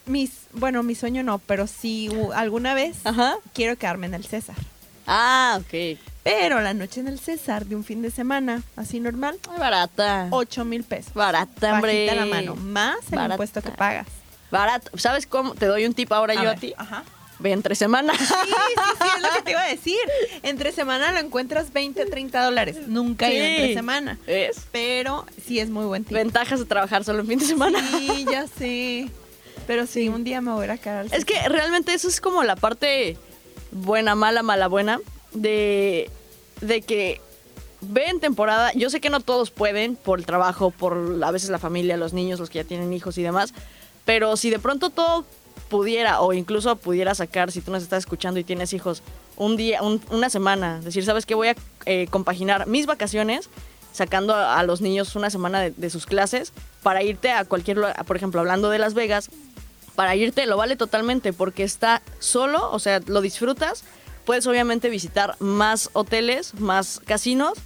[0.09, 3.35] Mis, bueno, mi sueño no, pero sí u- alguna vez Ajá.
[3.53, 4.55] quiero quedarme en el César.
[5.07, 5.97] Ah, ok.
[6.23, 10.27] Pero la noche en el César de un fin de semana, así normal, Ay, barata.
[10.31, 11.13] 8 mil pesos.
[11.13, 12.05] Barata, hombre.
[12.07, 13.33] Bajita la mano, más el Barata.
[13.35, 14.07] impuesto que pagas.
[14.51, 14.91] Barato.
[14.97, 15.55] ¿Sabes cómo?
[15.55, 16.73] Te doy un tip ahora yo a ti.
[16.77, 17.03] Ajá.
[17.39, 18.13] Ve entre semana.
[18.17, 19.97] Sí, sí, sí, es lo que te iba a decir.
[20.43, 22.77] Entre semana lo encuentras 20, 30 dólares.
[22.87, 23.51] Nunca he ido Sí.
[23.55, 24.17] entre semana.
[24.27, 24.57] ¿Ves?
[24.73, 26.15] Pero sí es muy buen tip.
[26.17, 27.79] Ventajas de trabajar solo en fin de semana.
[27.97, 29.09] Sí, ya sé.
[29.69, 32.07] Pero sí, un día me voy a ir a quedar al Es que realmente eso
[32.07, 33.17] es como la parte
[33.71, 34.99] buena, mala, mala, buena
[35.31, 36.09] de,
[36.61, 37.21] de que
[37.81, 38.71] ven temporada.
[38.73, 42.13] Yo sé que no todos pueden por el trabajo, por a veces la familia, los
[42.13, 43.53] niños, los que ya tienen hijos y demás.
[44.05, 45.23] Pero si de pronto todo
[45.69, 49.03] pudiera o incluso pudiera sacar, si tú nos estás escuchando y tienes hijos,
[49.37, 51.35] un día, un- una semana, decir, ¿sabes qué?
[51.35, 51.55] Voy a
[51.85, 53.51] eh, compaginar mis vacaciones
[53.93, 57.77] sacando a, a los niños una semana de, de sus clases para irte a cualquier
[57.77, 59.29] lugar, por ejemplo, hablando de Las Vegas,
[59.99, 63.83] para irte lo vale totalmente porque está solo, o sea, lo disfrutas.
[64.23, 67.57] Puedes obviamente visitar más hoteles, más casinos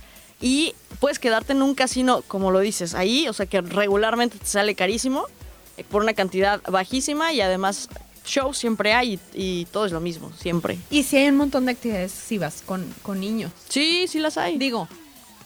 [0.41, 4.47] y puedes quedarte en un casino, como lo dices, ahí, o sea, que regularmente te
[4.47, 5.27] sale carísimo
[5.77, 7.87] eh, por una cantidad bajísima y además
[8.25, 10.79] shows siempre hay y, y todo es lo mismo, siempre.
[10.89, 13.51] Y si hay un montón de actividades si vas con, con niños.
[13.69, 14.57] Sí, sí las hay.
[14.57, 14.87] Digo,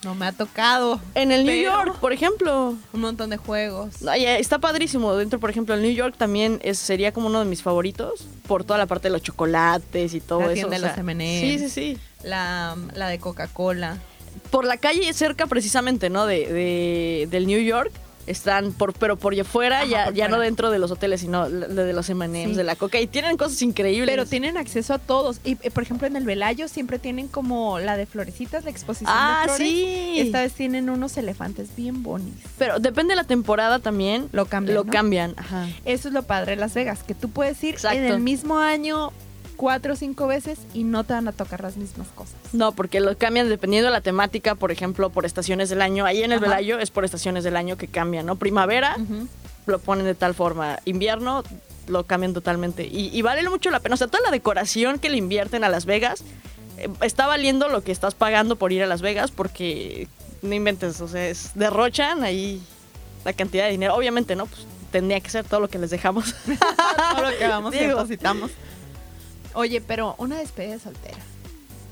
[0.03, 0.99] no me ha tocado.
[1.15, 2.75] En el New York, por ejemplo.
[2.93, 4.05] Un montón de juegos.
[4.07, 5.15] Ay, está padrísimo.
[5.15, 8.63] Dentro, por ejemplo, el New York también es, sería como uno de mis favoritos por
[8.63, 10.67] toda la parte de los chocolates y todo La eso.
[10.69, 11.41] de o sea, los M&Ms.
[11.41, 11.97] Sí, sí, sí.
[12.23, 13.97] La, la de Coca-Cola.
[14.51, 16.25] Por la calle cerca precisamente, ¿no?
[16.25, 17.91] De, de- del New York.
[18.27, 21.49] Están por, pero por fuera, Ajá, ya, por ya no dentro de los hoteles, sino
[21.49, 22.55] de, de los M&M's, Sí.
[22.55, 22.99] de la coca.
[22.99, 24.09] Y tienen cosas increíbles.
[24.09, 25.39] Pero tienen acceso a todos.
[25.43, 29.09] Y, eh, por ejemplo, en el Velayo siempre tienen como la de florecitas, la exposición
[29.11, 29.67] Ah, de flores.
[29.67, 30.13] sí.
[30.19, 32.51] Esta vez tienen unos elefantes bien bonitos.
[32.57, 34.27] Pero depende de la temporada también.
[34.33, 34.91] Lo cambian, Lo ¿no?
[34.91, 35.67] cambian, ajá.
[35.85, 37.97] Eso es lo padre de Las Vegas, que tú puedes ir Exacto.
[37.97, 39.11] en el mismo año
[39.57, 42.35] cuatro o cinco veces y no te van a tocar las mismas cosas.
[42.53, 46.05] No, porque lo cambian dependiendo de la temática, por ejemplo, por estaciones del año.
[46.05, 46.45] Ahí en el Ajá.
[46.47, 48.35] Velayo es por estaciones del año que cambian, ¿no?
[48.37, 48.95] Primavera
[49.65, 50.79] lo ponen de tal forma.
[50.85, 51.43] Invierno
[51.87, 52.85] lo cambian totalmente.
[52.85, 53.95] Y, y vale mucho la pena.
[53.95, 56.23] O sea, toda la decoración que le invierten a Las Vegas
[56.77, 60.07] eh, está valiendo lo que estás pagando por ir a Las Vegas porque
[60.41, 62.61] no inventes, o sea, es- derrochan ahí
[63.25, 63.95] la cantidad de dinero.
[63.95, 64.45] Obviamente, ¿no?
[64.45, 66.33] Pues tendría que ser todo lo que les dejamos.
[67.15, 68.51] Todo lo que vamos y depositamos.
[69.53, 71.17] Oye, pero una despedida de soltera.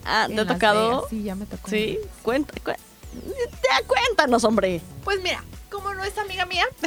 [0.06, 1.08] ah, ¿te ha tocado?
[1.10, 1.70] Sí, ya me tocó.
[1.70, 2.78] Sí, cuenta, cuen-
[3.24, 4.82] ya cuéntanos, hombre.
[5.04, 6.66] Pues mira, como no es amiga mía.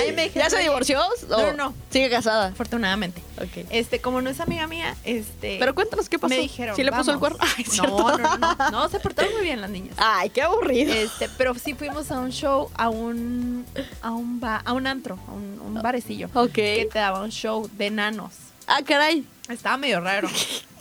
[0.00, 1.00] ahí me dijeron, ¿Ya se "Oye, divorció?
[1.28, 1.74] No, ¿O no, no.
[1.90, 2.48] Sigue casada.
[2.48, 3.22] Afortunadamente.
[3.38, 3.66] Ok.
[3.70, 5.56] Este, como no es amiga mía, este.
[5.58, 6.34] Pero cuéntanos qué pasó.
[6.34, 6.76] Me dijeron.
[6.76, 7.38] ¿Sí le puso el cuerno?
[7.56, 8.70] Ay, no, no, no, no.
[8.70, 9.94] No, se portaron muy bien las niñas.
[9.98, 10.92] Ay, qué aburrido.
[10.92, 13.64] Este, pero sí fuimos a un show, a un,
[14.02, 16.28] a un, ba- a un antro, a un, un barecillo.
[16.34, 16.52] Ok.
[16.52, 18.32] Que te daba un show de nanos.
[18.66, 19.26] Ah, caray.
[19.48, 20.28] Estaba medio raro.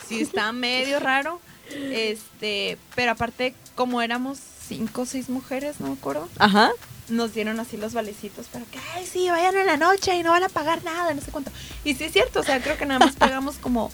[0.08, 1.40] Sí, estaba medio raro.
[1.72, 6.72] Este, pero aparte, como éramos cinco o seis mujeres, no me acuerdo, Ajá.
[7.08, 10.32] nos dieron así los valecitos para que, ay, sí, vayan en la noche y no
[10.32, 11.52] van a pagar nada, no sé cuánto.
[11.86, 13.92] Y sí es cierto, o sea, creo que nada más pagamos como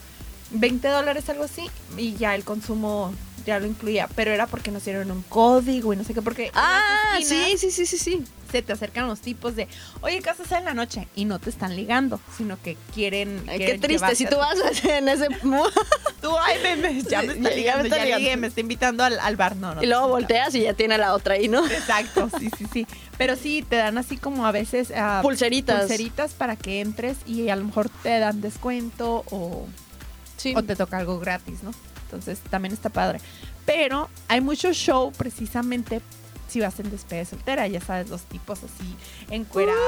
[0.49, 3.13] 20 dólares, algo así, y ya el consumo
[3.49, 6.51] ya lo incluía, pero era porque nos dieron un código y no sé qué, porque
[6.55, 8.23] Ah, sí, sí, sí, sí, sí.
[8.51, 9.67] se te acercan los tipos de,
[10.01, 11.07] oye, ¿qué hacer en la noche?
[11.15, 13.43] Y no te están ligando, sino que quieren.
[13.47, 14.15] Ay, qué triste.
[14.15, 15.27] Si tú vas en ese
[16.21, 18.19] Tú, ay, me, me- ya me está ya me ligando, está ya, ligando.
[18.23, 19.55] ligué, me está invitando al, al bar.
[19.55, 19.83] No, no.
[19.83, 21.65] y luego volteas y ya tiene la otra ahí, ¿no?
[21.65, 22.87] Exacto, sí, sí, sí.
[23.17, 25.79] Pero sí, te dan así como a veces ah, Pulseritas.
[25.81, 29.67] pulseritas para que entres y a lo mejor te dan descuento o,
[30.37, 30.53] Sí.
[30.55, 31.71] o te toca algo gratis, ¿no?
[32.09, 33.19] Entonces también está padre.
[33.65, 36.01] Pero hay mucho show precisamente
[36.47, 38.95] si vas en despedida soltera, ya sabes, los tipos así
[39.29, 39.79] encuerados.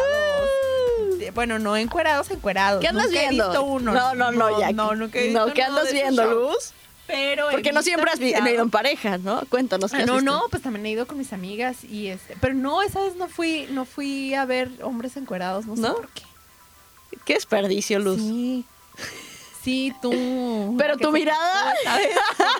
[1.17, 2.77] De- Bueno, no encuerados, encuerados.
[2.79, 2.81] Uh.
[2.81, 3.47] ¿Qué andas Nunca he viendo?
[3.49, 3.93] visto uno.
[3.93, 4.71] No, no, no, ya.
[4.71, 6.23] No, nunca he visto No, ¿qué andas viendo.
[6.31, 6.73] Luz?
[7.07, 9.41] Pero Porque no siempre has ido en pareja, ¿no?
[9.49, 10.31] Cuéntanos qué Ah, has no, visto.
[10.31, 13.27] no, pues también he ido con mis amigas y este, pero no, esa vez no
[13.27, 15.95] fui, no fui a ver hombres encuerados, no sé ¿No?
[15.95, 16.21] por qué.
[17.25, 18.17] Qué desperdicio, Luz.
[18.21, 18.65] Sí.
[19.63, 20.75] Sí, tú.
[20.77, 22.09] Pero tu mirada- ¿Sabes?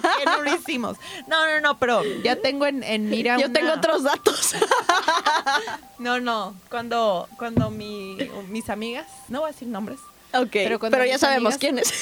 [0.01, 0.97] ¿Por qué no lo hicimos?
[1.27, 4.53] No, no, no, pero ya tengo en, en mira Yo una- tengo otros datos.
[5.99, 8.17] No, no, cuando, cuando mi,
[8.49, 9.99] mis amigas, no voy a decir nombres,
[10.33, 11.93] ok, pero, ya sabemos quiénes.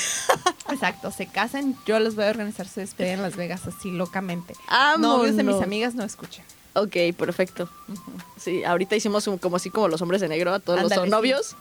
[0.70, 4.54] exacto, se casan, yo les voy a organizar su despedida en Las Vegas así locamente.
[4.98, 6.46] Novios de mis amigas no escuchen.
[6.82, 7.70] Ok, perfecto.
[8.40, 11.58] Sí, ahorita hicimos un- como así como los hombres de negro a todos los novios.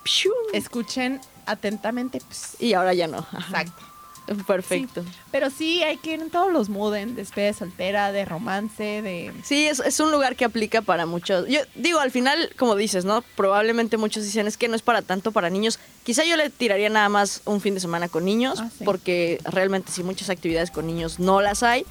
[0.53, 2.21] Escuchen atentamente.
[2.25, 3.19] pues, Y ahora ya no.
[3.19, 3.63] Ajá.
[3.63, 3.83] Exacto.
[4.47, 5.05] Perfecto.
[5.33, 8.83] Pero sí, hay que ir en todos los moods, en despedida de soltera, de romance,
[9.03, 9.33] de...
[9.43, 11.49] Sí, es, es un lugar que aplica para muchos.
[11.49, 13.23] Yo digo, al final, como dices, ¿no?
[13.37, 15.79] Probablemente muchos dicen es que no es para tanto para niños.
[16.05, 18.85] Quizá yo le tiraría nada más un fin de semana con niños, Ah, sí.
[18.85, 21.87] porque realmente sí, muchas actividades con niños no las hay.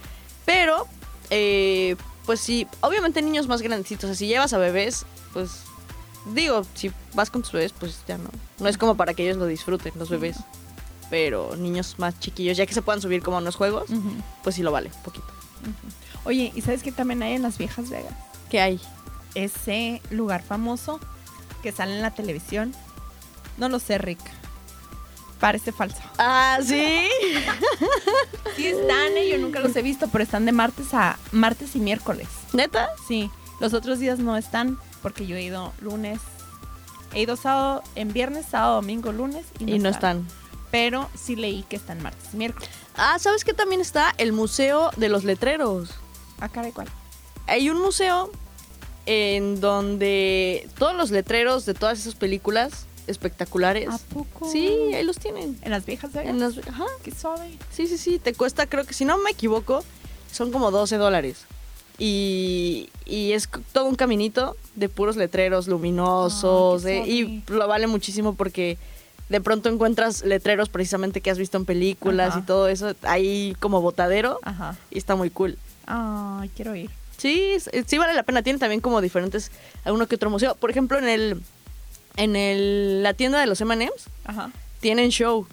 [0.46, 0.88] Pero,
[1.32, 1.96] eh,
[2.28, 4.04] pues sí, obviamente niños más grandecitos.
[4.04, 5.62] O sea, si llevas a bebés, pues
[6.34, 8.30] digo, si vas con tus bebés, pues ya no.
[8.60, 10.38] No es como para que ellos lo disfruten, los bebés.
[11.10, 13.90] Pero niños más chiquillos, ya que se puedan subir como a unos juegos,
[14.44, 15.26] pues sí lo vale, poquito.
[16.26, 18.14] Oye, ¿y sabes qué también hay en las viejas Vegas?
[18.50, 18.82] ¿Qué hay?
[19.34, 21.00] Ese lugar famoso
[21.64, 22.74] que sale en la televisión.
[23.58, 24.20] No lo sé, Rick.
[25.40, 26.02] Parece falso.
[26.18, 27.08] Ah, sí.
[28.56, 31.80] Sí están, eh, yo nunca los he visto, pero están de martes a martes y
[31.80, 32.28] miércoles.
[32.54, 32.90] ¿Neta?
[33.08, 33.30] Sí,
[33.60, 36.20] los otros días no están porque yo he ido lunes.
[37.14, 40.28] He ido sábado, en viernes, sábado, domingo, lunes y no, Y no están.
[40.72, 42.68] Pero sí leí que están martes y miércoles.
[42.96, 44.16] Ah, ¿sabes qué también está?
[44.18, 45.92] El Museo de los Letreros.
[46.40, 46.88] Ah, caray, ¿cuál?
[47.46, 48.32] Hay un museo
[49.06, 53.90] en donde todos los letreros de todas esas películas espectaculares.
[53.90, 54.50] ¿A poco?
[54.52, 55.58] Sí, ahí los tienen.
[55.62, 56.30] En las viejas Vegas.
[56.30, 56.86] En las- ajá.
[57.04, 57.50] Qué suave.
[57.72, 58.20] Sí, sí, sí.
[58.20, 59.84] Te cuesta, creo que si no me equivoco,
[60.32, 61.46] son como 12 dólares.
[62.00, 66.84] Y, y es todo un caminito de puros letreros luminosos.
[66.84, 68.78] De- y lo vale muchísimo porque
[69.30, 72.40] de pronto encuentras letreros precisamente que has visto en películas Ajá.
[72.40, 72.94] y todo eso.
[73.04, 74.40] Ahí como botadero.
[74.44, 74.76] Ajá.
[74.92, 75.58] Y está muy cool.
[75.88, 76.92] Ay, quiero ir.
[77.18, 77.54] Sí,
[77.88, 78.44] sí vale la pena.
[78.44, 79.52] Tiene también como diferentes,
[79.84, 80.54] alguno que otro museo.
[80.56, 81.42] Por ejemplo, en el,
[82.18, 84.10] en el, la tienda de los M&M's
[84.82, 85.48] tienen show.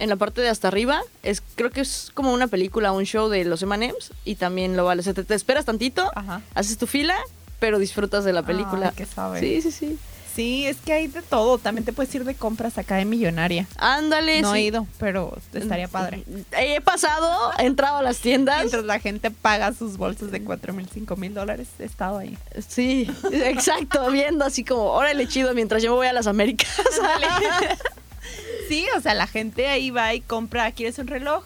[0.00, 3.28] En la parte de hasta arriba, es, creo que es como una película, un show
[3.28, 5.00] de los M&M's y también lo vale.
[5.00, 6.40] O sea, te, te esperas tantito, Ajá.
[6.54, 7.16] haces tu fila,
[7.58, 8.90] pero disfrutas de la película.
[8.90, 9.40] Ay, qué suave.
[9.40, 9.98] Sí, sí, sí.
[10.38, 11.58] Sí, es que hay de todo.
[11.58, 13.66] También te puedes ir de compras acá de millonaria.
[13.76, 14.40] Ándale.
[14.40, 14.58] No sí.
[14.60, 16.22] he ido, pero estaría padre.
[16.52, 18.58] He pasado, he entrado a las tiendas.
[18.58, 22.38] Mientras la gente paga sus bolsas de 4 mil, 5 mil dólares, he estado ahí.
[22.68, 26.70] Sí, exacto, viendo así como, órale chido, mientras yo me voy a las Américas.
[28.68, 31.42] Sí, o sea, la gente ahí va y compra, ¿quieres un reloj?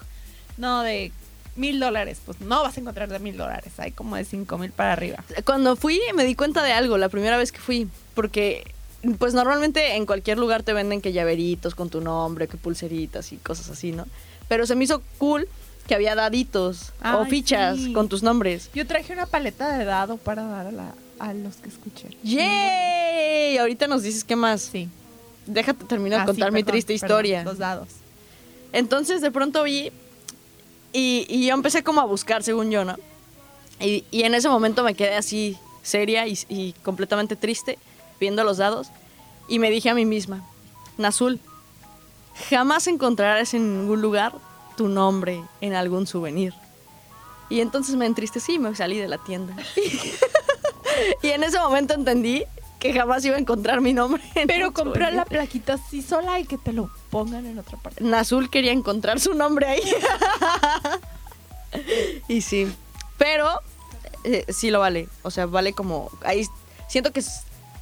[0.58, 1.12] No, de
[1.56, 2.20] mil dólares.
[2.26, 3.72] Pues no vas a encontrar de mil dólares.
[3.78, 5.24] Hay como de cinco mil para arriba.
[5.44, 8.71] Cuando fui me di cuenta de algo, la primera vez que fui, porque
[9.18, 13.36] pues normalmente en cualquier lugar te venden que llaveritos con tu nombre, que pulseritas y
[13.36, 14.06] cosas así, ¿no?
[14.48, 15.48] Pero se me hizo cool
[15.88, 17.92] que había daditos o Ay, fichas sí.
[17.92, 18.70] con tus nombres.
[18.74, 22.14] Yo traje una paleta de dado para dar a, la- a los que escuchen.
[22.22, 23.58] ¡Yay!
[23.58, 24.62] Ahorita nos dices qué más.
[24.62, 24.88] Sí.
[25.46, 27.42] Déjate terminar de Ah, sí, contar mi perdón, triste perdón, historia.
[27.44, 27.88] los dados.
[28.72, 29.90] Entonces de pronto vi
[30.92, 32.96] y, y yo empecé como a buscar, según yo, ¿no?
[33.80, 37.78] Y, y en ese momento me quedé así seria y, y completamente triste
[38.22, 38.92] viendo los dados
[39.48, 40.48] y me dije a mí misma,
[40.96, 41.40] Nazul,
[42.48, 44.34] jamás encontrarás en ningún lugar
[44.76, 46.54] tu nombre en algún souvenir.
[47.50, 49.56] Y entonces me entristecí y me salí de la tienda.
[51.22, 52.44] y en ese momento entendí
[52.78, 54.22] que jamás iba a encontrar mi nombre.
[54.46, 58.04] Pero comprar la plaquita así sola y que te lo pongan en otra parte.
[58.04, 59.82] Nazul quería encontrar su nombre ahí.
[62.28, 62.72] y sí.
[63.18, 63.48] Pero
[64.22, 65.08] eh, sí lo vale.
[65.22, 66.10] O sea, vale como.
[66.22, 66.46] Ahí
[66.88, 67.22] siento que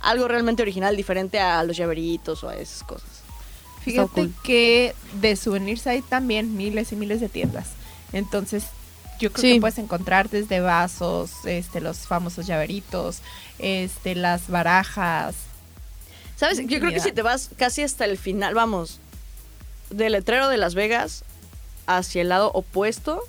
[0.01, 3.09] algo realmente original, diferente a los llaveritos o a esas cosas.
[3.85, 4.35] Fíjate cool.
[4.43, 7.69] que de souvenirs hay también miles y miles de tiendas.
[8.13, 8.65] Entonces,
[9.19, 9.55] yo creo Sí.
[9.55, 13.19] que puedes encontrar desde vasos, este, los famosos llaveritos,
[13.59, 15.35] este, las barajas.
[16.37, 16.59] ¿Sabes?
[16.67, 18.99] Yo creo que si te vas casi hasta el final, vamos,
[19.91, 21.23] del letrero de Las Vegas
[21.87, 23.23] hacia el lado opuesto,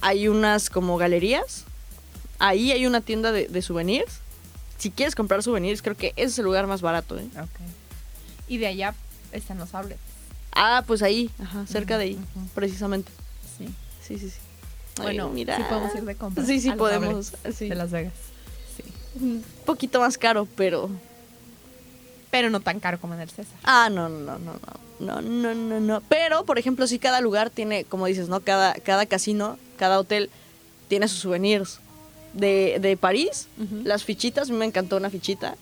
[0.00, 1.64] hay unas como galerías.
[2.38, 4.20] Ahí hay una tienda de, de souvenirs
[4.84, 7.18] si quieres comprar souvenirs, creo que ese es el lugar más barato.
[7.18, 7.26] ¿eh?
[7.30, 7.66] Okay.
[8.48, 8.94] Y de allá
[9.32, 9.98] están los outlets.
[10.52, 12.18] Ah, pues ahí, ajá, cerca de ahí,
[12.54, 13.10] precisamente.
[13.56, 13.74] Sí.
[14.06, 14.38] Sí, sí, sí.
[15.00, 15.56] Bueno, mira.
[15.56, 16.44] sí podemos ir de compra.
[16.44, 17.32] Sí, sí podemos.
[17.54, 17.70] Sí.
[17.70, 18.12] De Las Vegas.
[18.76, 19.24] Sí.
[19.24, 20.90] Un poquito más caro, pero...
[22.30, 23.56] Pero no tan caro como en el César.
[23.64, 24.60] Ah, no, no, no, no.
[25.00, 26.02] No, no, no, no.
[26.10, 28.40] Pero, por ejemplo, sí cada lugar tiene, como dices, ¿no?
[28.40, 30.28] Cada, cada casino, cada hotel
[30.88, 31.80] tiene sus souvenirs.
[32.34, 33.48] De, de París,
[33.84, 35.54] las fichitas, a mí me encantó una fichita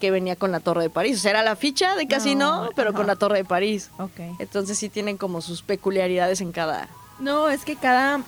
[0.00, 1.18] que venía con la Torre de París.
[1.18, 2.96] O sea, era la ficha de casino, No, pero ajá.
[2.98, 3.90] con la Torre de París.
[3.98, 4.20] Ok.
[4.38, 6.88] Entonces sí tienen como sus peculiaridades en cada...
[7.18, 8.22] No, es que cada,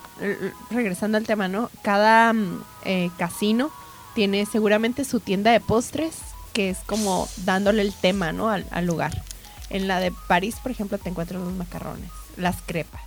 [0.71, 1.71] regresando al tema, ¿no?
[1.83, 3.71] Cada mm, eh, casino
[4.15, 6.19] tiene seguramente su tienda de postres,
[6.53, 8.51] que es como dándole el tema, ¿no?
[8.51, 9.23] Al, al lugar.
[9.71, 13.01] En la de París, por ejemplo, te encuentras los macarrones, las crepas.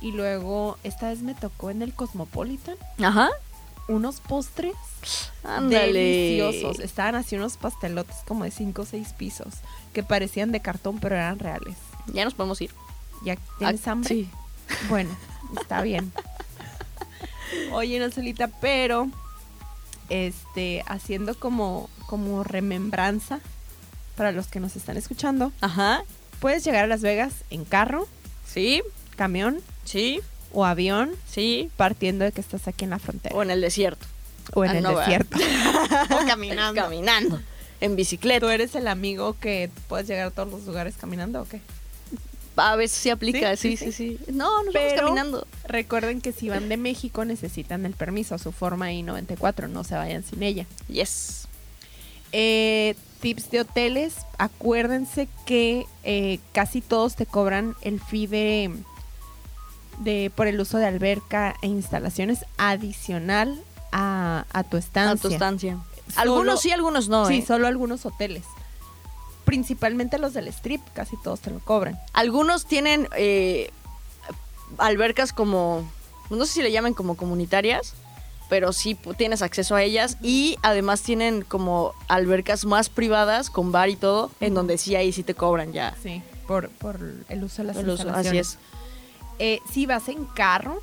[0.00, 3.28] Y luego, esta vez me tocó en el Cosmopolitan Ajá.
[3.88, 4.74] Unos postres
[5.44, 5.92] Ándale.
[5.92, 6.80] deliciosos.
[6.80, 9.54] Estaban así unos pastelotes como de 5 o 6 pisos,
[9.92, 11.76] que parecían de cartón, pero eran reales.
[12.12, 12.70] Ya nos podemos ir.
[13.24, 14.08] ¿Ya tienes Ah, hambre?
[14.08, 14.28] Sí.
[14.88, 15.10] Bueno,
[15.60, 16.12] está bien.
[17.72, 19.08] Oye, Nocelita, pero
[20.08, 23.40] este, haciendo como, como remembranza
[24.16, 26.02] para los que nos están escuchando, Ajá.
[26.40, 28.06] puedes llegar a Las Vegas en carro,
[28.46, 28.82] Sí,
[29.16, 30.20] camión sí,
[30.52, 31.70] o avión, sí.
[31.76, 34.06] partiendo de que estás aquí en la frontera O en el desierto.
[34.54, 35.36] o en Ah, el desierto.
[36.10, 36.80] o caminando.
[36.82, 37.40] Caminando.
[37.80, 38.40] En bicicleta.
[38.46, 41.60] ¿Tú eres el amigo que puedes llegar a todos los lugares caminando o qué?
[42.58, 44.32] A veces sí aplica, Sí, sí, sí, sí, sí.
[44.32, 45.46] No, nos Pero- vamos caminando.
[45.64, 50.24] Recuerden que si van de México necesitan el permiso, su forma I-94, no se vayan
[50.24, 50.64] sin ella.
[50.88, 51.48] Yes.
[52.32, 58.70] Eh, tips de hoteles, acuérdense que eh, casi todos te cobran el fee de,
[59.98, 63.60] de- por el uso de alberca e instalaciones adicional
[63.92, 65.12] a, a tu estancia.
[65.12, 65.78] A tu estancia.
[66.14, 67.26] Solo- Algunos sí, algunos no.
[67.26, 67.44] sí, ¿eh?
[67.46, 68.44] solo algunos hoteles.
[69.44, 71.98] Principalmente los del strip, casi todos te lo cobran.
[72.12, 73.70] Algunos tienen eh,
[74.78, 75.88] albercas como,
[76.30, 77.94] no sé si le llaman como comunitarias,
[78.48, 83.88] pero sí tienes acceso a ellas y además tienen como albercas más privadas con bar
[83.88, 85.94] y todo, en donde sí ahí sí te cobran ya.
[86.02, 88.02] Sí, por, por el uso de las el uso.
[88.02, 88.26] instalaciones.
[88.26, 88.58] Así es.
[89.38, 90.80] Eh, si vas en carro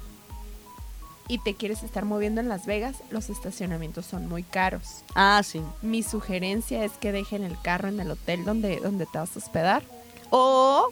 [1.28, 5.04] y te quieres estar moviendo en Las Vegas, los estacionamientos son muy caros.
[5.16, 5.62] Ah, sí.
[5.82, 9.40] Mi sugerencia es que dejen el carro en el hotel donde, donde te vas a
[9.40, 9.84] hospedar.
[10.30, 10.90] O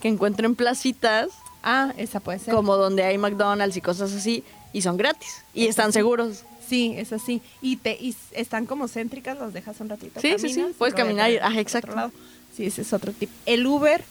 [0.00, 1.28] que encuentren placitas
[1.66, 2.54] Ah, esa puede ser.
[2.54, 4.44] como donde hay McDonald's y cosas así
[4.74, 6.44] y son gratis y están seguros.
[6.68, 7.40] Sí, es así.
[7.62, 10.20] Y te y están como céntricas, los dejas un ratito.
[10.20, 12.12] Sí, sí, sí, puedes caminar al exacto.
[12.54, 13.30] Sí, ese es otro tip.
[13.46, 14.04] El Uber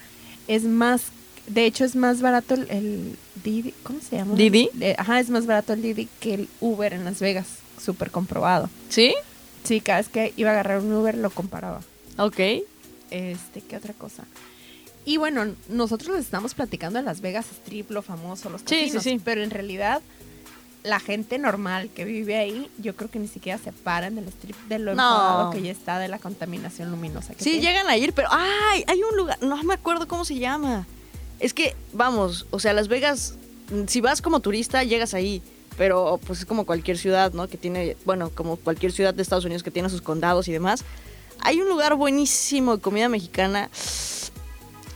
[0.48, 1.04] es más,
[1.48, 4.36] de hecho es más barato el, el Didi, ¿cómo se llama?
[4.36, 4.70] ¿Didi?
[4.98, 7.48] Ajá, es más barato el Didi que el Uber en Las Vegas,
[7.82, 8.70] súper comprobado.
[8.90, 9.14] ¿Sí?
[9.64, 11.82] Sí, cada vez que iba a agarrar un Uber lo comparaba.
[12.18, 12.40] Ok.
[13.12, 14.24] Este, ¿qué otra cosa?
[15.06, 18.94] Y bueno, nosotros les estamos platicando de Las Vegas Strip, lo famoso, los Sí, sí,
[18.94, 19.22] casinos, sí.
[19.24, 20.02] pero en realidad
[20.84, 24.58] la gente normal que vive ahí, yo creo que ni siquiera se paran del strip
[24.68, 25.50] de lo No.
[25.54, 27.34] que ya está de la contaminación luminosa.
[27.34, 27.68] Que Sí, tiene.
[27.68, 28.84] llegan a ir, pero ¡ay!
[28.88, 30.86] Hay un lugar, no me acuerdo cómo se llama.
[31.44, 33.36] Es que, vamos, o sea, Las Vegas,
[33.88, 35.42] si vas como turista, llegas ahí.
[35.78, 37.50] Pero pues es como cualquier ciudad, ¿no?
[37.50, 40.86] Que tiene, bueno, como cualquier ciudad de Estados Unidos que tiene sus condados y demás.
[41.42, 43.70] Hay un lugar buenísimo de comida mexicana.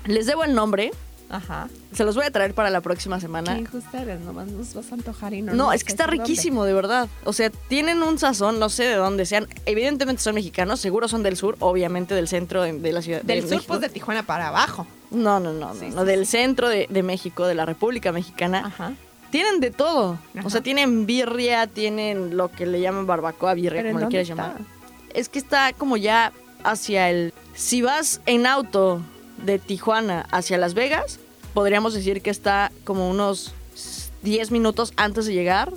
[0.05, 0.91] Les debo el nombre.
[1.29, 1.67] Ajá.
[1.93, 3.57] Se los voy a traer para la próxima Qué semana.
[3.57, 6.21] injusta eres, nomás nos vas a antojar y no No, es que está dónde.
[6.23, 7.09] riquísimo, de verdad.
[7.25, 9.47] O sea, tienen un sazón, no sé de dónde sean.
[9.65, 13.21] Evidentemente son mexicanos, seguro son del sur, obviamente del centro de, de la ciudad.
[13.23, 13.67] Del de sur, México.
[13.67, 14.87] pues de Tijuana para abajo.
[15.11, 18.11] No, no, no, no, Sí, no, sí, del centro de, de México, de la República
[18.11, 18.63] Mexicana.
[18.67, 18.93] Ajá.
[19.29, 20.17] Tienen de todo.
[20.37, 20.47] Ajá.
[20.47, 24.09] O sea, tienen birria, tienen lo que le llaman barbacoa, birria, Pero ¿en como le
[24.09, 24.41] quieras está?
[24.47, 24.61] llamar.
[25.13, 26.31] Es que está como ya
[26.63, 27.33] hacia el...
[27.53, 29.01] Si vas en auto
[29.37, 31.19] de Tijuana hacia Las Vegas,
[31.53, 33.53] podríamos decir que está como unos
[34.23, 35.71] 10 minutos antes de llegar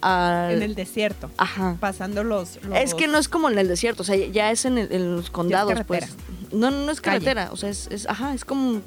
[0.00, 0.52] al...
[0.52, 1.30] En el desierto.
[1.36, 1.76] Ajá.
[1.80, 4.64] Pasando los, los- Es que no es como en el desierto, o sea, ya es
[4.64, 6.06] en, el- en los condados, pues.
[6.52, 7.24] No, no, es Calle.
[7.24, 8.80] carretera, o sea, es, es- ajá, es como,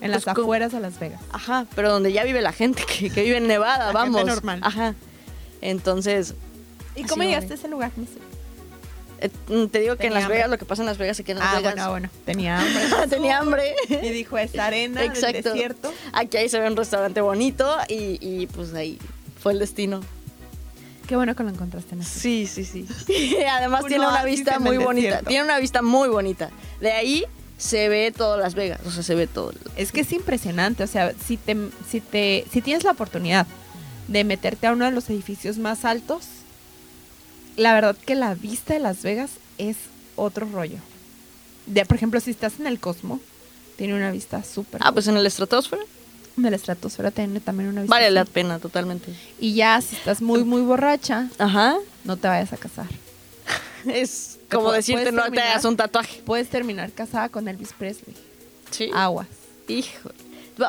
[0.00, 1.20] En las pues, afueras de Las Vegas.
[1.32, 4.16] ajá, pero donde ya vive la gente que, que vive en Nevada, La vamos.
[4.16, 4.60] gente normal.
[4.62, 4.94] Ajá.
[5.60, 6.34] Entonces,
[6.96, 7.92] ¿Y cómo llegaste a ese lugar?
[9.20, 9.30] Eh,
[9.70, 10.36] te digo que en Las hambre.
[10.38, 11.74] Vegas, lo que pasa en Las Vegas queda en Las Ah, Vegas.
[11.74, 12.10] bueno, bueno.
[12.24, 13.08] Tenía hambre.
[13.08, 13.74] Tenía hambre.
[13.88, 15.50] Y dijo, esta arena del Exacto.
[15.52, 15.92] desierto.
[16.12, 18.98] Aquí ahí se ve un restaurante bonito y, y, pues ahí
[19.40, 20.00] fue el destino.
[21.06, 22.86] Qué bueno que lo encontraste en Sí, sí, sí.
[23.50, 25.06] Además Uno tiene una vista muy bonita.
[25.06, 25.28] desierto.
[25.28, 26.50] Tiene una vista muy bonita.
[26.80, 27.24] De ahí
[27.56, 29.52] se ve todo Las Vegas, o sea, se ve todo.
[29.76, 31.56] Es que es impresionante, o sea, si te,
[31.90, 33.46] si te, si tienes la oportunidad
[34.06, 36.24] de meterte a uno de los edificios más altos,
[37.58, 39.76] la verdad que la vista de Las Vegas es
[40.16, 40.78] otro rollo.
[41.66, 43.20] De, por ejemplo, si estás en el Cosmo,
[43.76, 44.80] tiene una vista súper.
[44.82, 45.82] Ah, pues en el estratosfera.
[46.36, 47.94] de la estratosfera tiene también una vista.
[47.94, 49.12] Vale la pena, totalmente.
[49.40, 51.76] Y ya si estás muy muy borracha, Ajá.
[52.04, 52.86] no te vayas a casar.
[53.86, 56.22] Es como decirte no te hagas un tatuaje.
[56.24, 58.16] Puedes terminar casada con Elvis Presley.
[58.70, 58.90] Sí.
[58.94, 59.26] Aguas.
[59.68, 60.10] Hijo.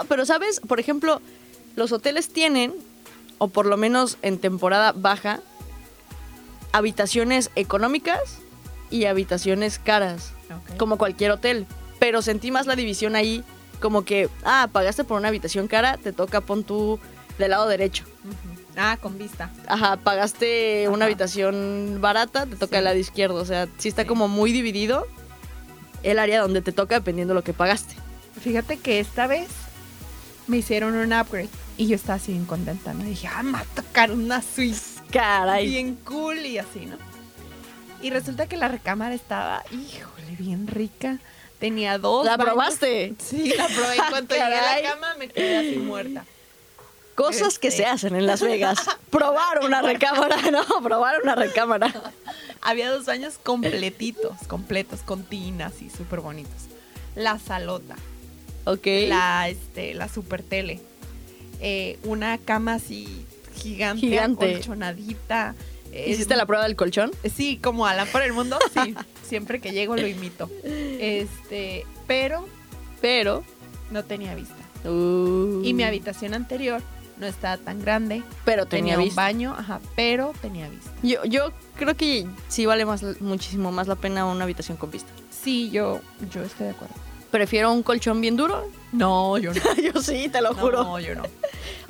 [0.08, 1.22] Pero sabes, por ejemplo,
[1.76, 2.74] los hoteles tienen,
[3.38, 5.42] o por lo menos en temporada baja,
[6.72, 8.20] habitaciones económicas
[8.90, 10.32] y habitaciones caras,
[10.78, 11.66] como cualquier hotel.
[12.00, 13.44] Pero sentí más la división ahí,
[13.80, 17.00] como que, ah, pagaste por una habitación cara, te toca pon tú
[17.38, 18.04] del lado derecho.
[18.78, 19.50] Ah, con vista.
[19.68, 20.94] Ajá, pagaste Ajá.
[20.94, 22.78] una habitación barata, te toca Sí.
[22.78, 23.36] el lado izquierdo.
[23.36, 24.08] O sea, sí está Sí.
[24.08, 25.06] como muy dividido
[26.04, 27.96] el área donde te toca dependiendo de lo que pagaste.
[28.42, 29.50] Fíjate que esta vez
[30.48, 33.04] me hicieron un upgrade y yo estaba así bien contenta, ¿no?
[33.04, 35.68] Dije, ah, me va a tocar una Swiss Caray.
[35.68, 36.98] bien cool y así, ¿no?
[38.02, 41.18] Y resulta que la recámara estaba, híjole, bien rica.
[41.60, 42.26] Tenía dos.
[42.26, 42.46] ¿La baños.
[42.54, 43.16] probaste?
[43.20, 43.96] Sí, la probé.
[43.98, 46.24] En cuanto llegué a la cama me quedé así muerta.
[47.16, 47.82] Cosas que Este.
[47.84, 48.78] se hacen en Las Vegas.
[49.10, 51.94] Probar una recámara, no, probar una recámara.
[52.62, 56.68] Había dos baños completitos, completos, con tinas y súper bonitos.
[57.16, 57.98] La salota,
[58.64, 58.86] Ok.
[59.10, 60.80] la, este, la super tele,
[61.60, 63.26] eh, una cama así
[63.62, 64.52] gigante, Gigante.
[64.52, 65.56] acolchonadita.
[65.92, 67.12] eh, ¿Hiciste la prueba del colchón?
[67.34, 68.96] Sí, como Alan por el mundo, sí.
[69.24, 70.50] Siempre que llego lo imito.
[70.64, 72.46] Este, pero
[73.02, 73.44] Pero.
[73.92, 74.56] no tenía vista.
[74.90, 76.82] uh, Y mi habitación anterior
[77.18, 78.24] no estaba tan grande.
[78.46, 80.92] Pero Tenía, tenía, un baño, ajá, pero tenía vista.
[81.04, 85.10] Yo, yo creo que sí vale más, muchísimo más la pena una habitación con vista.
[85.30, 86.00] Sí, yo,
[86.32, 86.96] yo estoy de acuerdo.
[87.32, 88.68] Prefiero un colchón bien duro.
[88.92, 89.62] No, yo no.
[89.94, 90.84] yo sí, te lo juro.
[90.84, 91.24] No, yo no.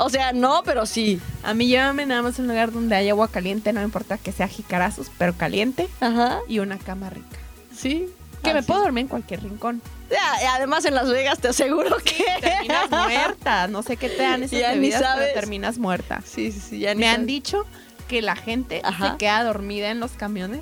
[0.02, 1.20] O sea, no, pero sí.
[1.44, 4.18] A mí llévame nada más a un lugar donde haya agua caliente, no me importa
[4.18, 6.40] que sea jicarazos, pero caliente Ajá.
[6.48, 7.38] y una cama rica.
[7.76, 8.08] Sí.
[8.42, 9.82] Que me puedo dormir en cualquier rincón.
[10.10, 12.26] Ya, además en Las Vegas te aseguro que.
[12.40, 13.68] Terminas muerta.
[13.68, 15.26] No sé qué te dan esas Ya ni bebidas, sabes.
[15.28, 16.22] pero terminas muerta.
[16.26, 16.80] Sí, sí, sí.
[16.80, 17.66] Ya ni Me han dicho
[18.08, 19.12] que la gente Ajá.
[19.12, 20.62] se queda dormida en los camiones.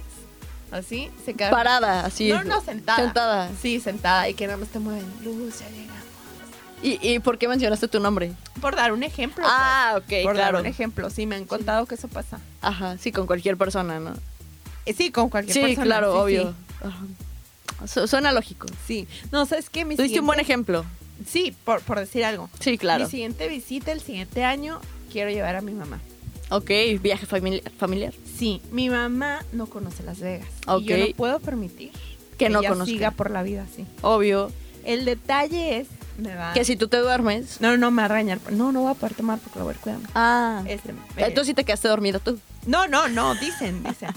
[0.72, 2.30] Así, se queda Parada, así.
[2.30, 3.04] No, no, sentada.
[3.04, 3.52] Sentada.
[3.62, 5.06] Sí, sentada y que nada más te mueven.
[5.24, 5.98] Luz, ya llegamos.
[6.84, 8.34] ¿Y, ¿Y por qué mencionaste tu nombre?
[8.62, 9.44] Por dar un ejemplo.
[9.48, 10.20] Ah, pues.
[10.22, 10.54] ok, Por claro.
[10.58, 11.10] dar un ejemplo.
[11.10, 12.40] Sí, me han contado que eso pasa.
[12.62, 14.14] Ajá, sí, con cualquier persona, ¿no?
[14.86, 15.84] Eh, sí, con cualquier Sí, persona.
[15.86, 16.54] claro, sí, obvio.
[16.84, 18.08] Ajá.
[18.08, 18.68] Suena lógico.
[18.86, 19.08] Sí.
[19.32, 19.86] No, ¿sabes qué?
[19.86, 20.86] Mi Tú diste un buen ejemplo.
[21.28, 22.50] Sí, por, por decir algo.
[22.60, 23.06] Sí, claro.
[23.06, 24.80] Mi siguiente visita, el siguiente año,
[25.12, 26.00] quiero llevar a mi mamá.
[26.50, 26.70] Ok,
[27.02, 28.14] viaje famili- familiar.
[28.38, 30.48] Sí, mi mamá no conoce Las Vegas.
[30.68, 30.82] Ok.
[30.82, 31.92] Y yo no puedo permitir
[32.38, 32.92] Que no ella conozca.
[32.94, 33.86] siga por la vida así.
[34.02, 34.52] Obvio.
[34.86, 35.88] El detalle es,
[36.18, 36.54] me va...
[36.54, 37.60] Que si tú te duermes.
[37.60, 38.40] No, no, me va a regañar.
[38.52, 40.10] No, no voy a poder tomar porque lo voy a ir cuidando.
[40.16, 40.64] Ah.
[40.66, 42.40] Este, Entonces sí te quedaste dormida tú.
[42.66, 44.10] No, no, no, dicen, dicen.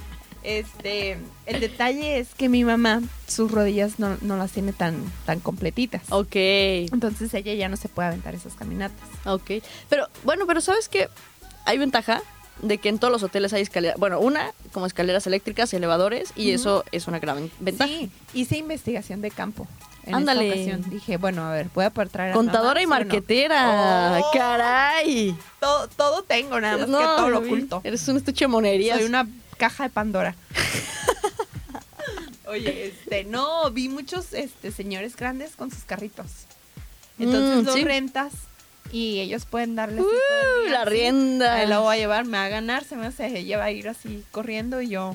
[0.42, 5.40] Este, el detalle es que mi mamá, sus rodillas no, no las tiene tan, tan
[5.40, 6.02] completitas.
[6.10, 6.34] Ok.
[6.34, 9.06] Entonces ella ya no se puede aventar esas caminatas.
[9.26, 9.50] Ok.
[9.88, 11.08] Pero, bueno, pero ¿sabes qué?
[11.64, 12.22] Hay ventaja
[12.62, 13.96] de que en todos los hoteles hay escaleras.
[13.98, 17.88] Bueno, una, como escaleras eléctricas, elevadores, y eso es una gran ven- ventaja.
[17.90, 19.66] Sí, hice investigación de campo.
[20.06, 20.48] En Ándale.
[20.48, 20.90] esta ocasión.
[20.90, 24.18] Dije, bueno, a ver, voy a poder traer a Contadora y marquetera.
[24.22, 24.30] Oh.
[24.32, 25.36] ¡Caray!
[25.60, 27.80] Todo, todo tengo, nada más No, que todo lo oculto.
[27.84, 28.96] Eres un estuche de monerías.
[28.98, 30.34] Soy una caja de Pandora.
[32.46, 36.26] Oye, este, no, vi muchos este, señores grandes con sus carritos.
[37.18, 37.84] Entonces Mm, los sí.
[37.84, 38.32] rentas
[38.92, 40.90] y ellos pueden darle así Uh, todo el día, la así.
[40.90, 41.54] rienda.
[41.56, 43.70] Ahí la voy a llevar, me va a ganar, se me hace, ella va a
[43.70, 45.14] ir así corriendo y yo.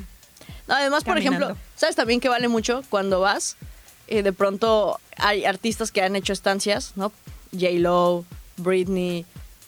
[0.68, 3.58] No, además, por ejemplo, ¿sabes también que vale mucho cuando vas?
[4.08, 7.12] eh, de pronto hay artistas que han hecho estancias, ¿no?
[7.52, 8.24] J-Lo,
[8.58, 9.26] Britney.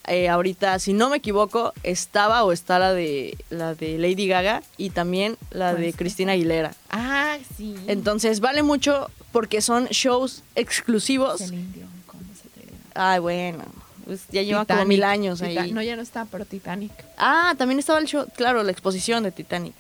[0.08, 4.62] eh, ahorita, si no me equivoco, estaba o está la de la de Lady Gaga
[4.78, 5.94] y también la ¿Cuál de?
[5.94, 6.74] Cristina Aguilera.
[6.90, 7.76] Ah, sí.
[7.88, 11.40] Entonces vale mucho porque son shows exclusivos.
[11.40, 13.64] Celine Dion, ¿cómo se te Ay, bueno,
[14.08, 15.72] pues ya lleva como mil años ahí.
[15.74, 16.92] No, ya no está, pero Titanic.
[17.18, 19.76] Ah, también estaba el show, claro, la exposición de Titanic.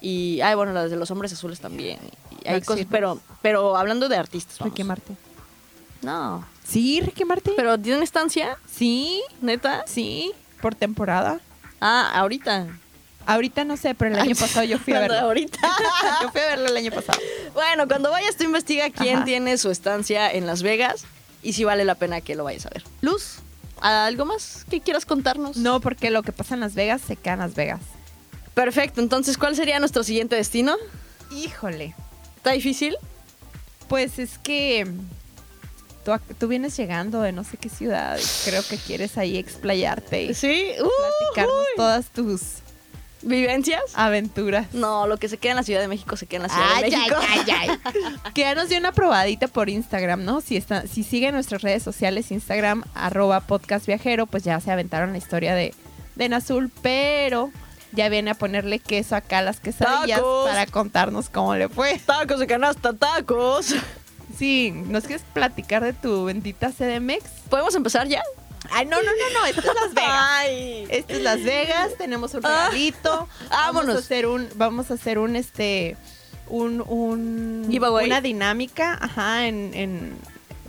[0.00, 1.98] Y, ay, bueno, las de los hombres azules también.
[2.44, 4.58] Y hay cosas, pero, pero hablando de artistas.
[4.60, 5.16] Ricky Martin.
[6.02, 6.46] No.
[6.66, 7.52] Sí, Ricky Martin.
[7.56, 9.84] Pero tienen estancia, sí, neta.
[9.86, 11.40] sí, por temporada.
[11.80, 12.66] Ah, ahorita.
[13.26, 15.18] Ahorita no sé, pero el año pasado yo fui a verlo.
[15.18, 15.58] Ahorita.
[16.22, 17.18] Yo fui a verlo el año pasado.
[17.52, 19.24] bueno, cuando vayas tú investiga quién Ajá.
[19.26, 21.04] tiene su estancia en Las Vegas
[21.42, 22.84] y si vale la pena que lo vayas a ver.
[23.02, 23.40] Luz,
[23.80, 25.56] ¿algo más que quieras contarnos?
[25.56, 27.80] No, porque lo que pasa en Las Vegas se queda en Las Vegas.
[28.54, 30.76] Perfecto, entonces, ¿cuál sería nuestro siguiente destino?
[31.30, 31.94] Híjole.
[32.36, 32.96] ¿Está difícil?
[33.88, 34.86] Pues es que
[36.04, 39.36] tú, ac- tú vienes llegando de no sé qué ciudad y creo que quieres ahí
[39.36, 40.72] explayarte y Sí.
[40.76, 41.66] platicarnos Uy.
[41.76, 42.40] todas tus
[43.22, 43.82] ¿Vivencias?
[43.94, 44.72] aventuras.
[44.72, 46.76] No, lo que se queda en la Ciudad de México se queda en la Ciudad
[46.76, 47.16] de México.
[48.34, 50.40] que ya nos dio una probadita por Instagram, ¿no?
[50.40, 55.12] Si está, si siguen nuestras redes sociales, Instagram, arroba podcast viajero, pues ya se aventaron
[55.12, 55.74] la historia de,
[56.14, 57.50] de En Azul, pero
[57.92, 60.48] ya viene a ponerle queso acá a las quesadillas ¡Tacos!
[60.48, 61.98] para contarnos cómo le fue.
[62.04, 63.74] Tacos de canasta, tacos.
[64.36, 67.24] Sí, ¿nos quieres platicar de tu bendita CDMX?
[67.48, 68.22] ¿Podemos empezar ya?
[68.70, 70.10] Ay, no, no, no, no, esto es Las Vegas.
[70.30, 70.86] Ay.
[70.90, 72.66] Esto es Las Vegas, tenemos un Ah.
[72.68, 73.28] regalito.
[73.50, 73.96] Vamos Vámonos.
[73.96, 75.96] a hacer un, vamos a hacer un este
[76.48, 78.06] un, un Giveaway.
[78.06, 80.16] una dinámica, ajá, en, en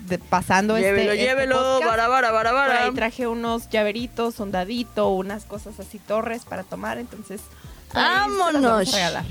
[0.08, 1.56] de- pasando Llévelo, este, este llévelo.
[1.56, 1.86] podcast.
[2.10, 2.84] Bara, Por bara.
[2.86, 7.42] ahí traje unos llaveritos, un dadito, unas cosas así torres para tomar, entonces
[7.92, 8.62] por ahí se las Vámonos.
[8.62, 9.26] vamos a regalar.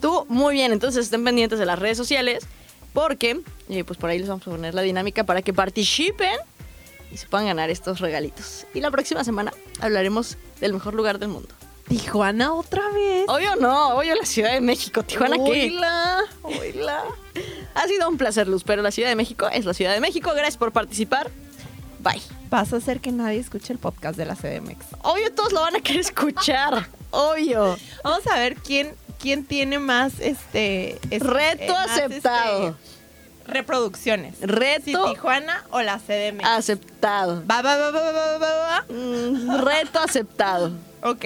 [0.00, 0.72] Tú, muy bien.
[0.72, 2.46] Entonces estén pendientes de las redes sociales
[2.92, 6.36] porque eh, pues por ahí les vamos a poner la dinámica para que participen
[7.12, 8.66] y se puedan ganar estos regalitos.
[8.74, 11.48] Y la próxima semana hablaremos del mejor lugar del mundo.
[11.88, 13.24] Tijuana otra vez.
[13.28, 15.02] Obvio no, obvio la Ciudad de México.
[15.02, 15.42] ¿Tijuana qué?
[15.42, 17.04] Oíla, oíla.
[17.74, 20.30] Ha sido un placer, Luz, pero la Ciudad de México es la Ciudad de México.
[20.32, 21.30] Gracias por participar.
[22.00, 22.20] Bye.
[22.50, 24.84] Vas a hacer que nadie escuche el podcast de la CDMX.
[25.02, 26.88] Obvio todos lo van a querer escuchar.
[27.10, 27.76] Obvio.
[28.04, 30.98] Vamos a ver quién, quién tiene más este.
[31.10, 32.68] es- Reto más, aceptado.
[32.68, 32.80] este,
[33.48, 34.36] reproducciones.
[34.40, 36.44] Reto Si Tijuana o la CDMX.
[36.44, 37.42] aceptado.
[37.50, 38.84] Va, va, va, va, va, va, va.
[38.92, 40.72] Mm, reto aceptado.
[41.02, 41.24] Ok.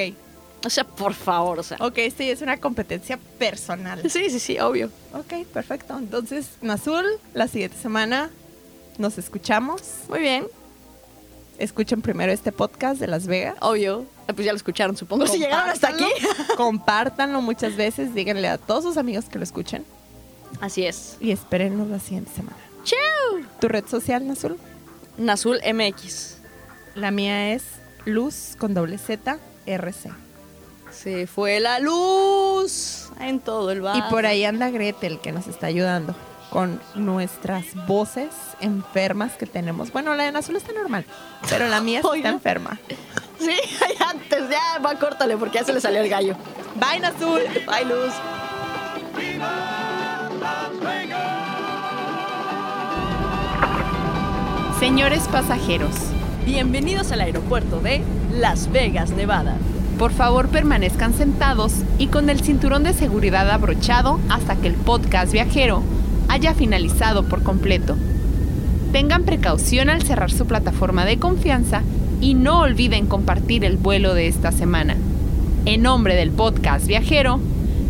[0.64, 1.76] O sea, por favor, o sea.
[1.80, 4.00] Ok, esto ya es una competencia personal.
[4.08, 4.90] Sí, sí, sí, obvio.
[5.12, 5.98] Ok, perfecto.
[5.98, 7.04] Entonces, Nazul,
[7.34, 8.30] la siguiente semana
[8.98, 9.82] nos escuchamos.
[10.08, 10.46] Muy bien,
[11.58, 13.54] Escuchen primero este podcast de Las Vegas.
[13.60, 14.04] obvio.
[14.26, 15.26] Eh, Pues ya lo escucharon, supongo.
[15.26, 16.06] Si llegaron hasta aquí.
[16.56, 18.14] Compártanlo muchas veces.
[18.14, 19.84] Díganle a todos sus amigos que lo escuchen.
[20.60, 21.16] Así es.
[21.20, 22.56] Y espérennos la siguiente semana.
[22.84, 23.42] Chau.
[23.60, 24.58] ¿Tu red social, Nazul?
[25.18, 26.38] Nazul MX.
[26.94, 27.62] La mía es
[28.04, 30.10] Luz con doble Z RC.
[30.90, 33.96] Se fue la luz en todo el bar.
[33.96, 36.14] Y por ahí anda Gretel que nos está ayudando
[36.50, 38.28] con nuestras voces
[38.60, 39.90] enfermas que tenemos.
[39.90, 41.06] Bueno, la de Nazul está normal,
[41.48, 42.78] pero la mía está enferma.
[43.38, 43.56] Sí,
[44.06, 46.36] antes ya va, córtale porque ya se le salió el gallo.
[46.74, 47.40] Bye, Nazul.
[47.66, 48.12] Bye, Luz.
[54.78, 55.94] Señores pasajeros,
[56.44, 59.56] Bienvenidos al aeropuerto de Las Vegas, Nevada.
[59.98, 65.32] por favor permanezcan sentados y con el cinturón de seguridad abrochado hasta que el podcast
[65.32, 65.84] viajero
[66.28, 67.96] haya finalizado por completo.
[68.90, 71.82] Tengan precaución al cerrar su plataforma de confianza
[72.20, 74.96] y no olviden compartir el vuelo de esta semana.
[75.64, 77.38] En nombre del podcast viajero,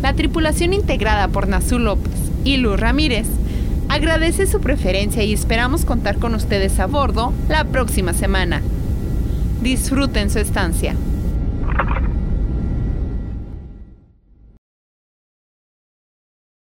[0.03, 3.27] la tripulación integrada por Nazul López y Luz Ramírez
[3.89, 8.61] agradece su preferencia y esperamos contar con ustedes a bordo la próxima semana.
[9.61, 10.95] Disfruten su estancia.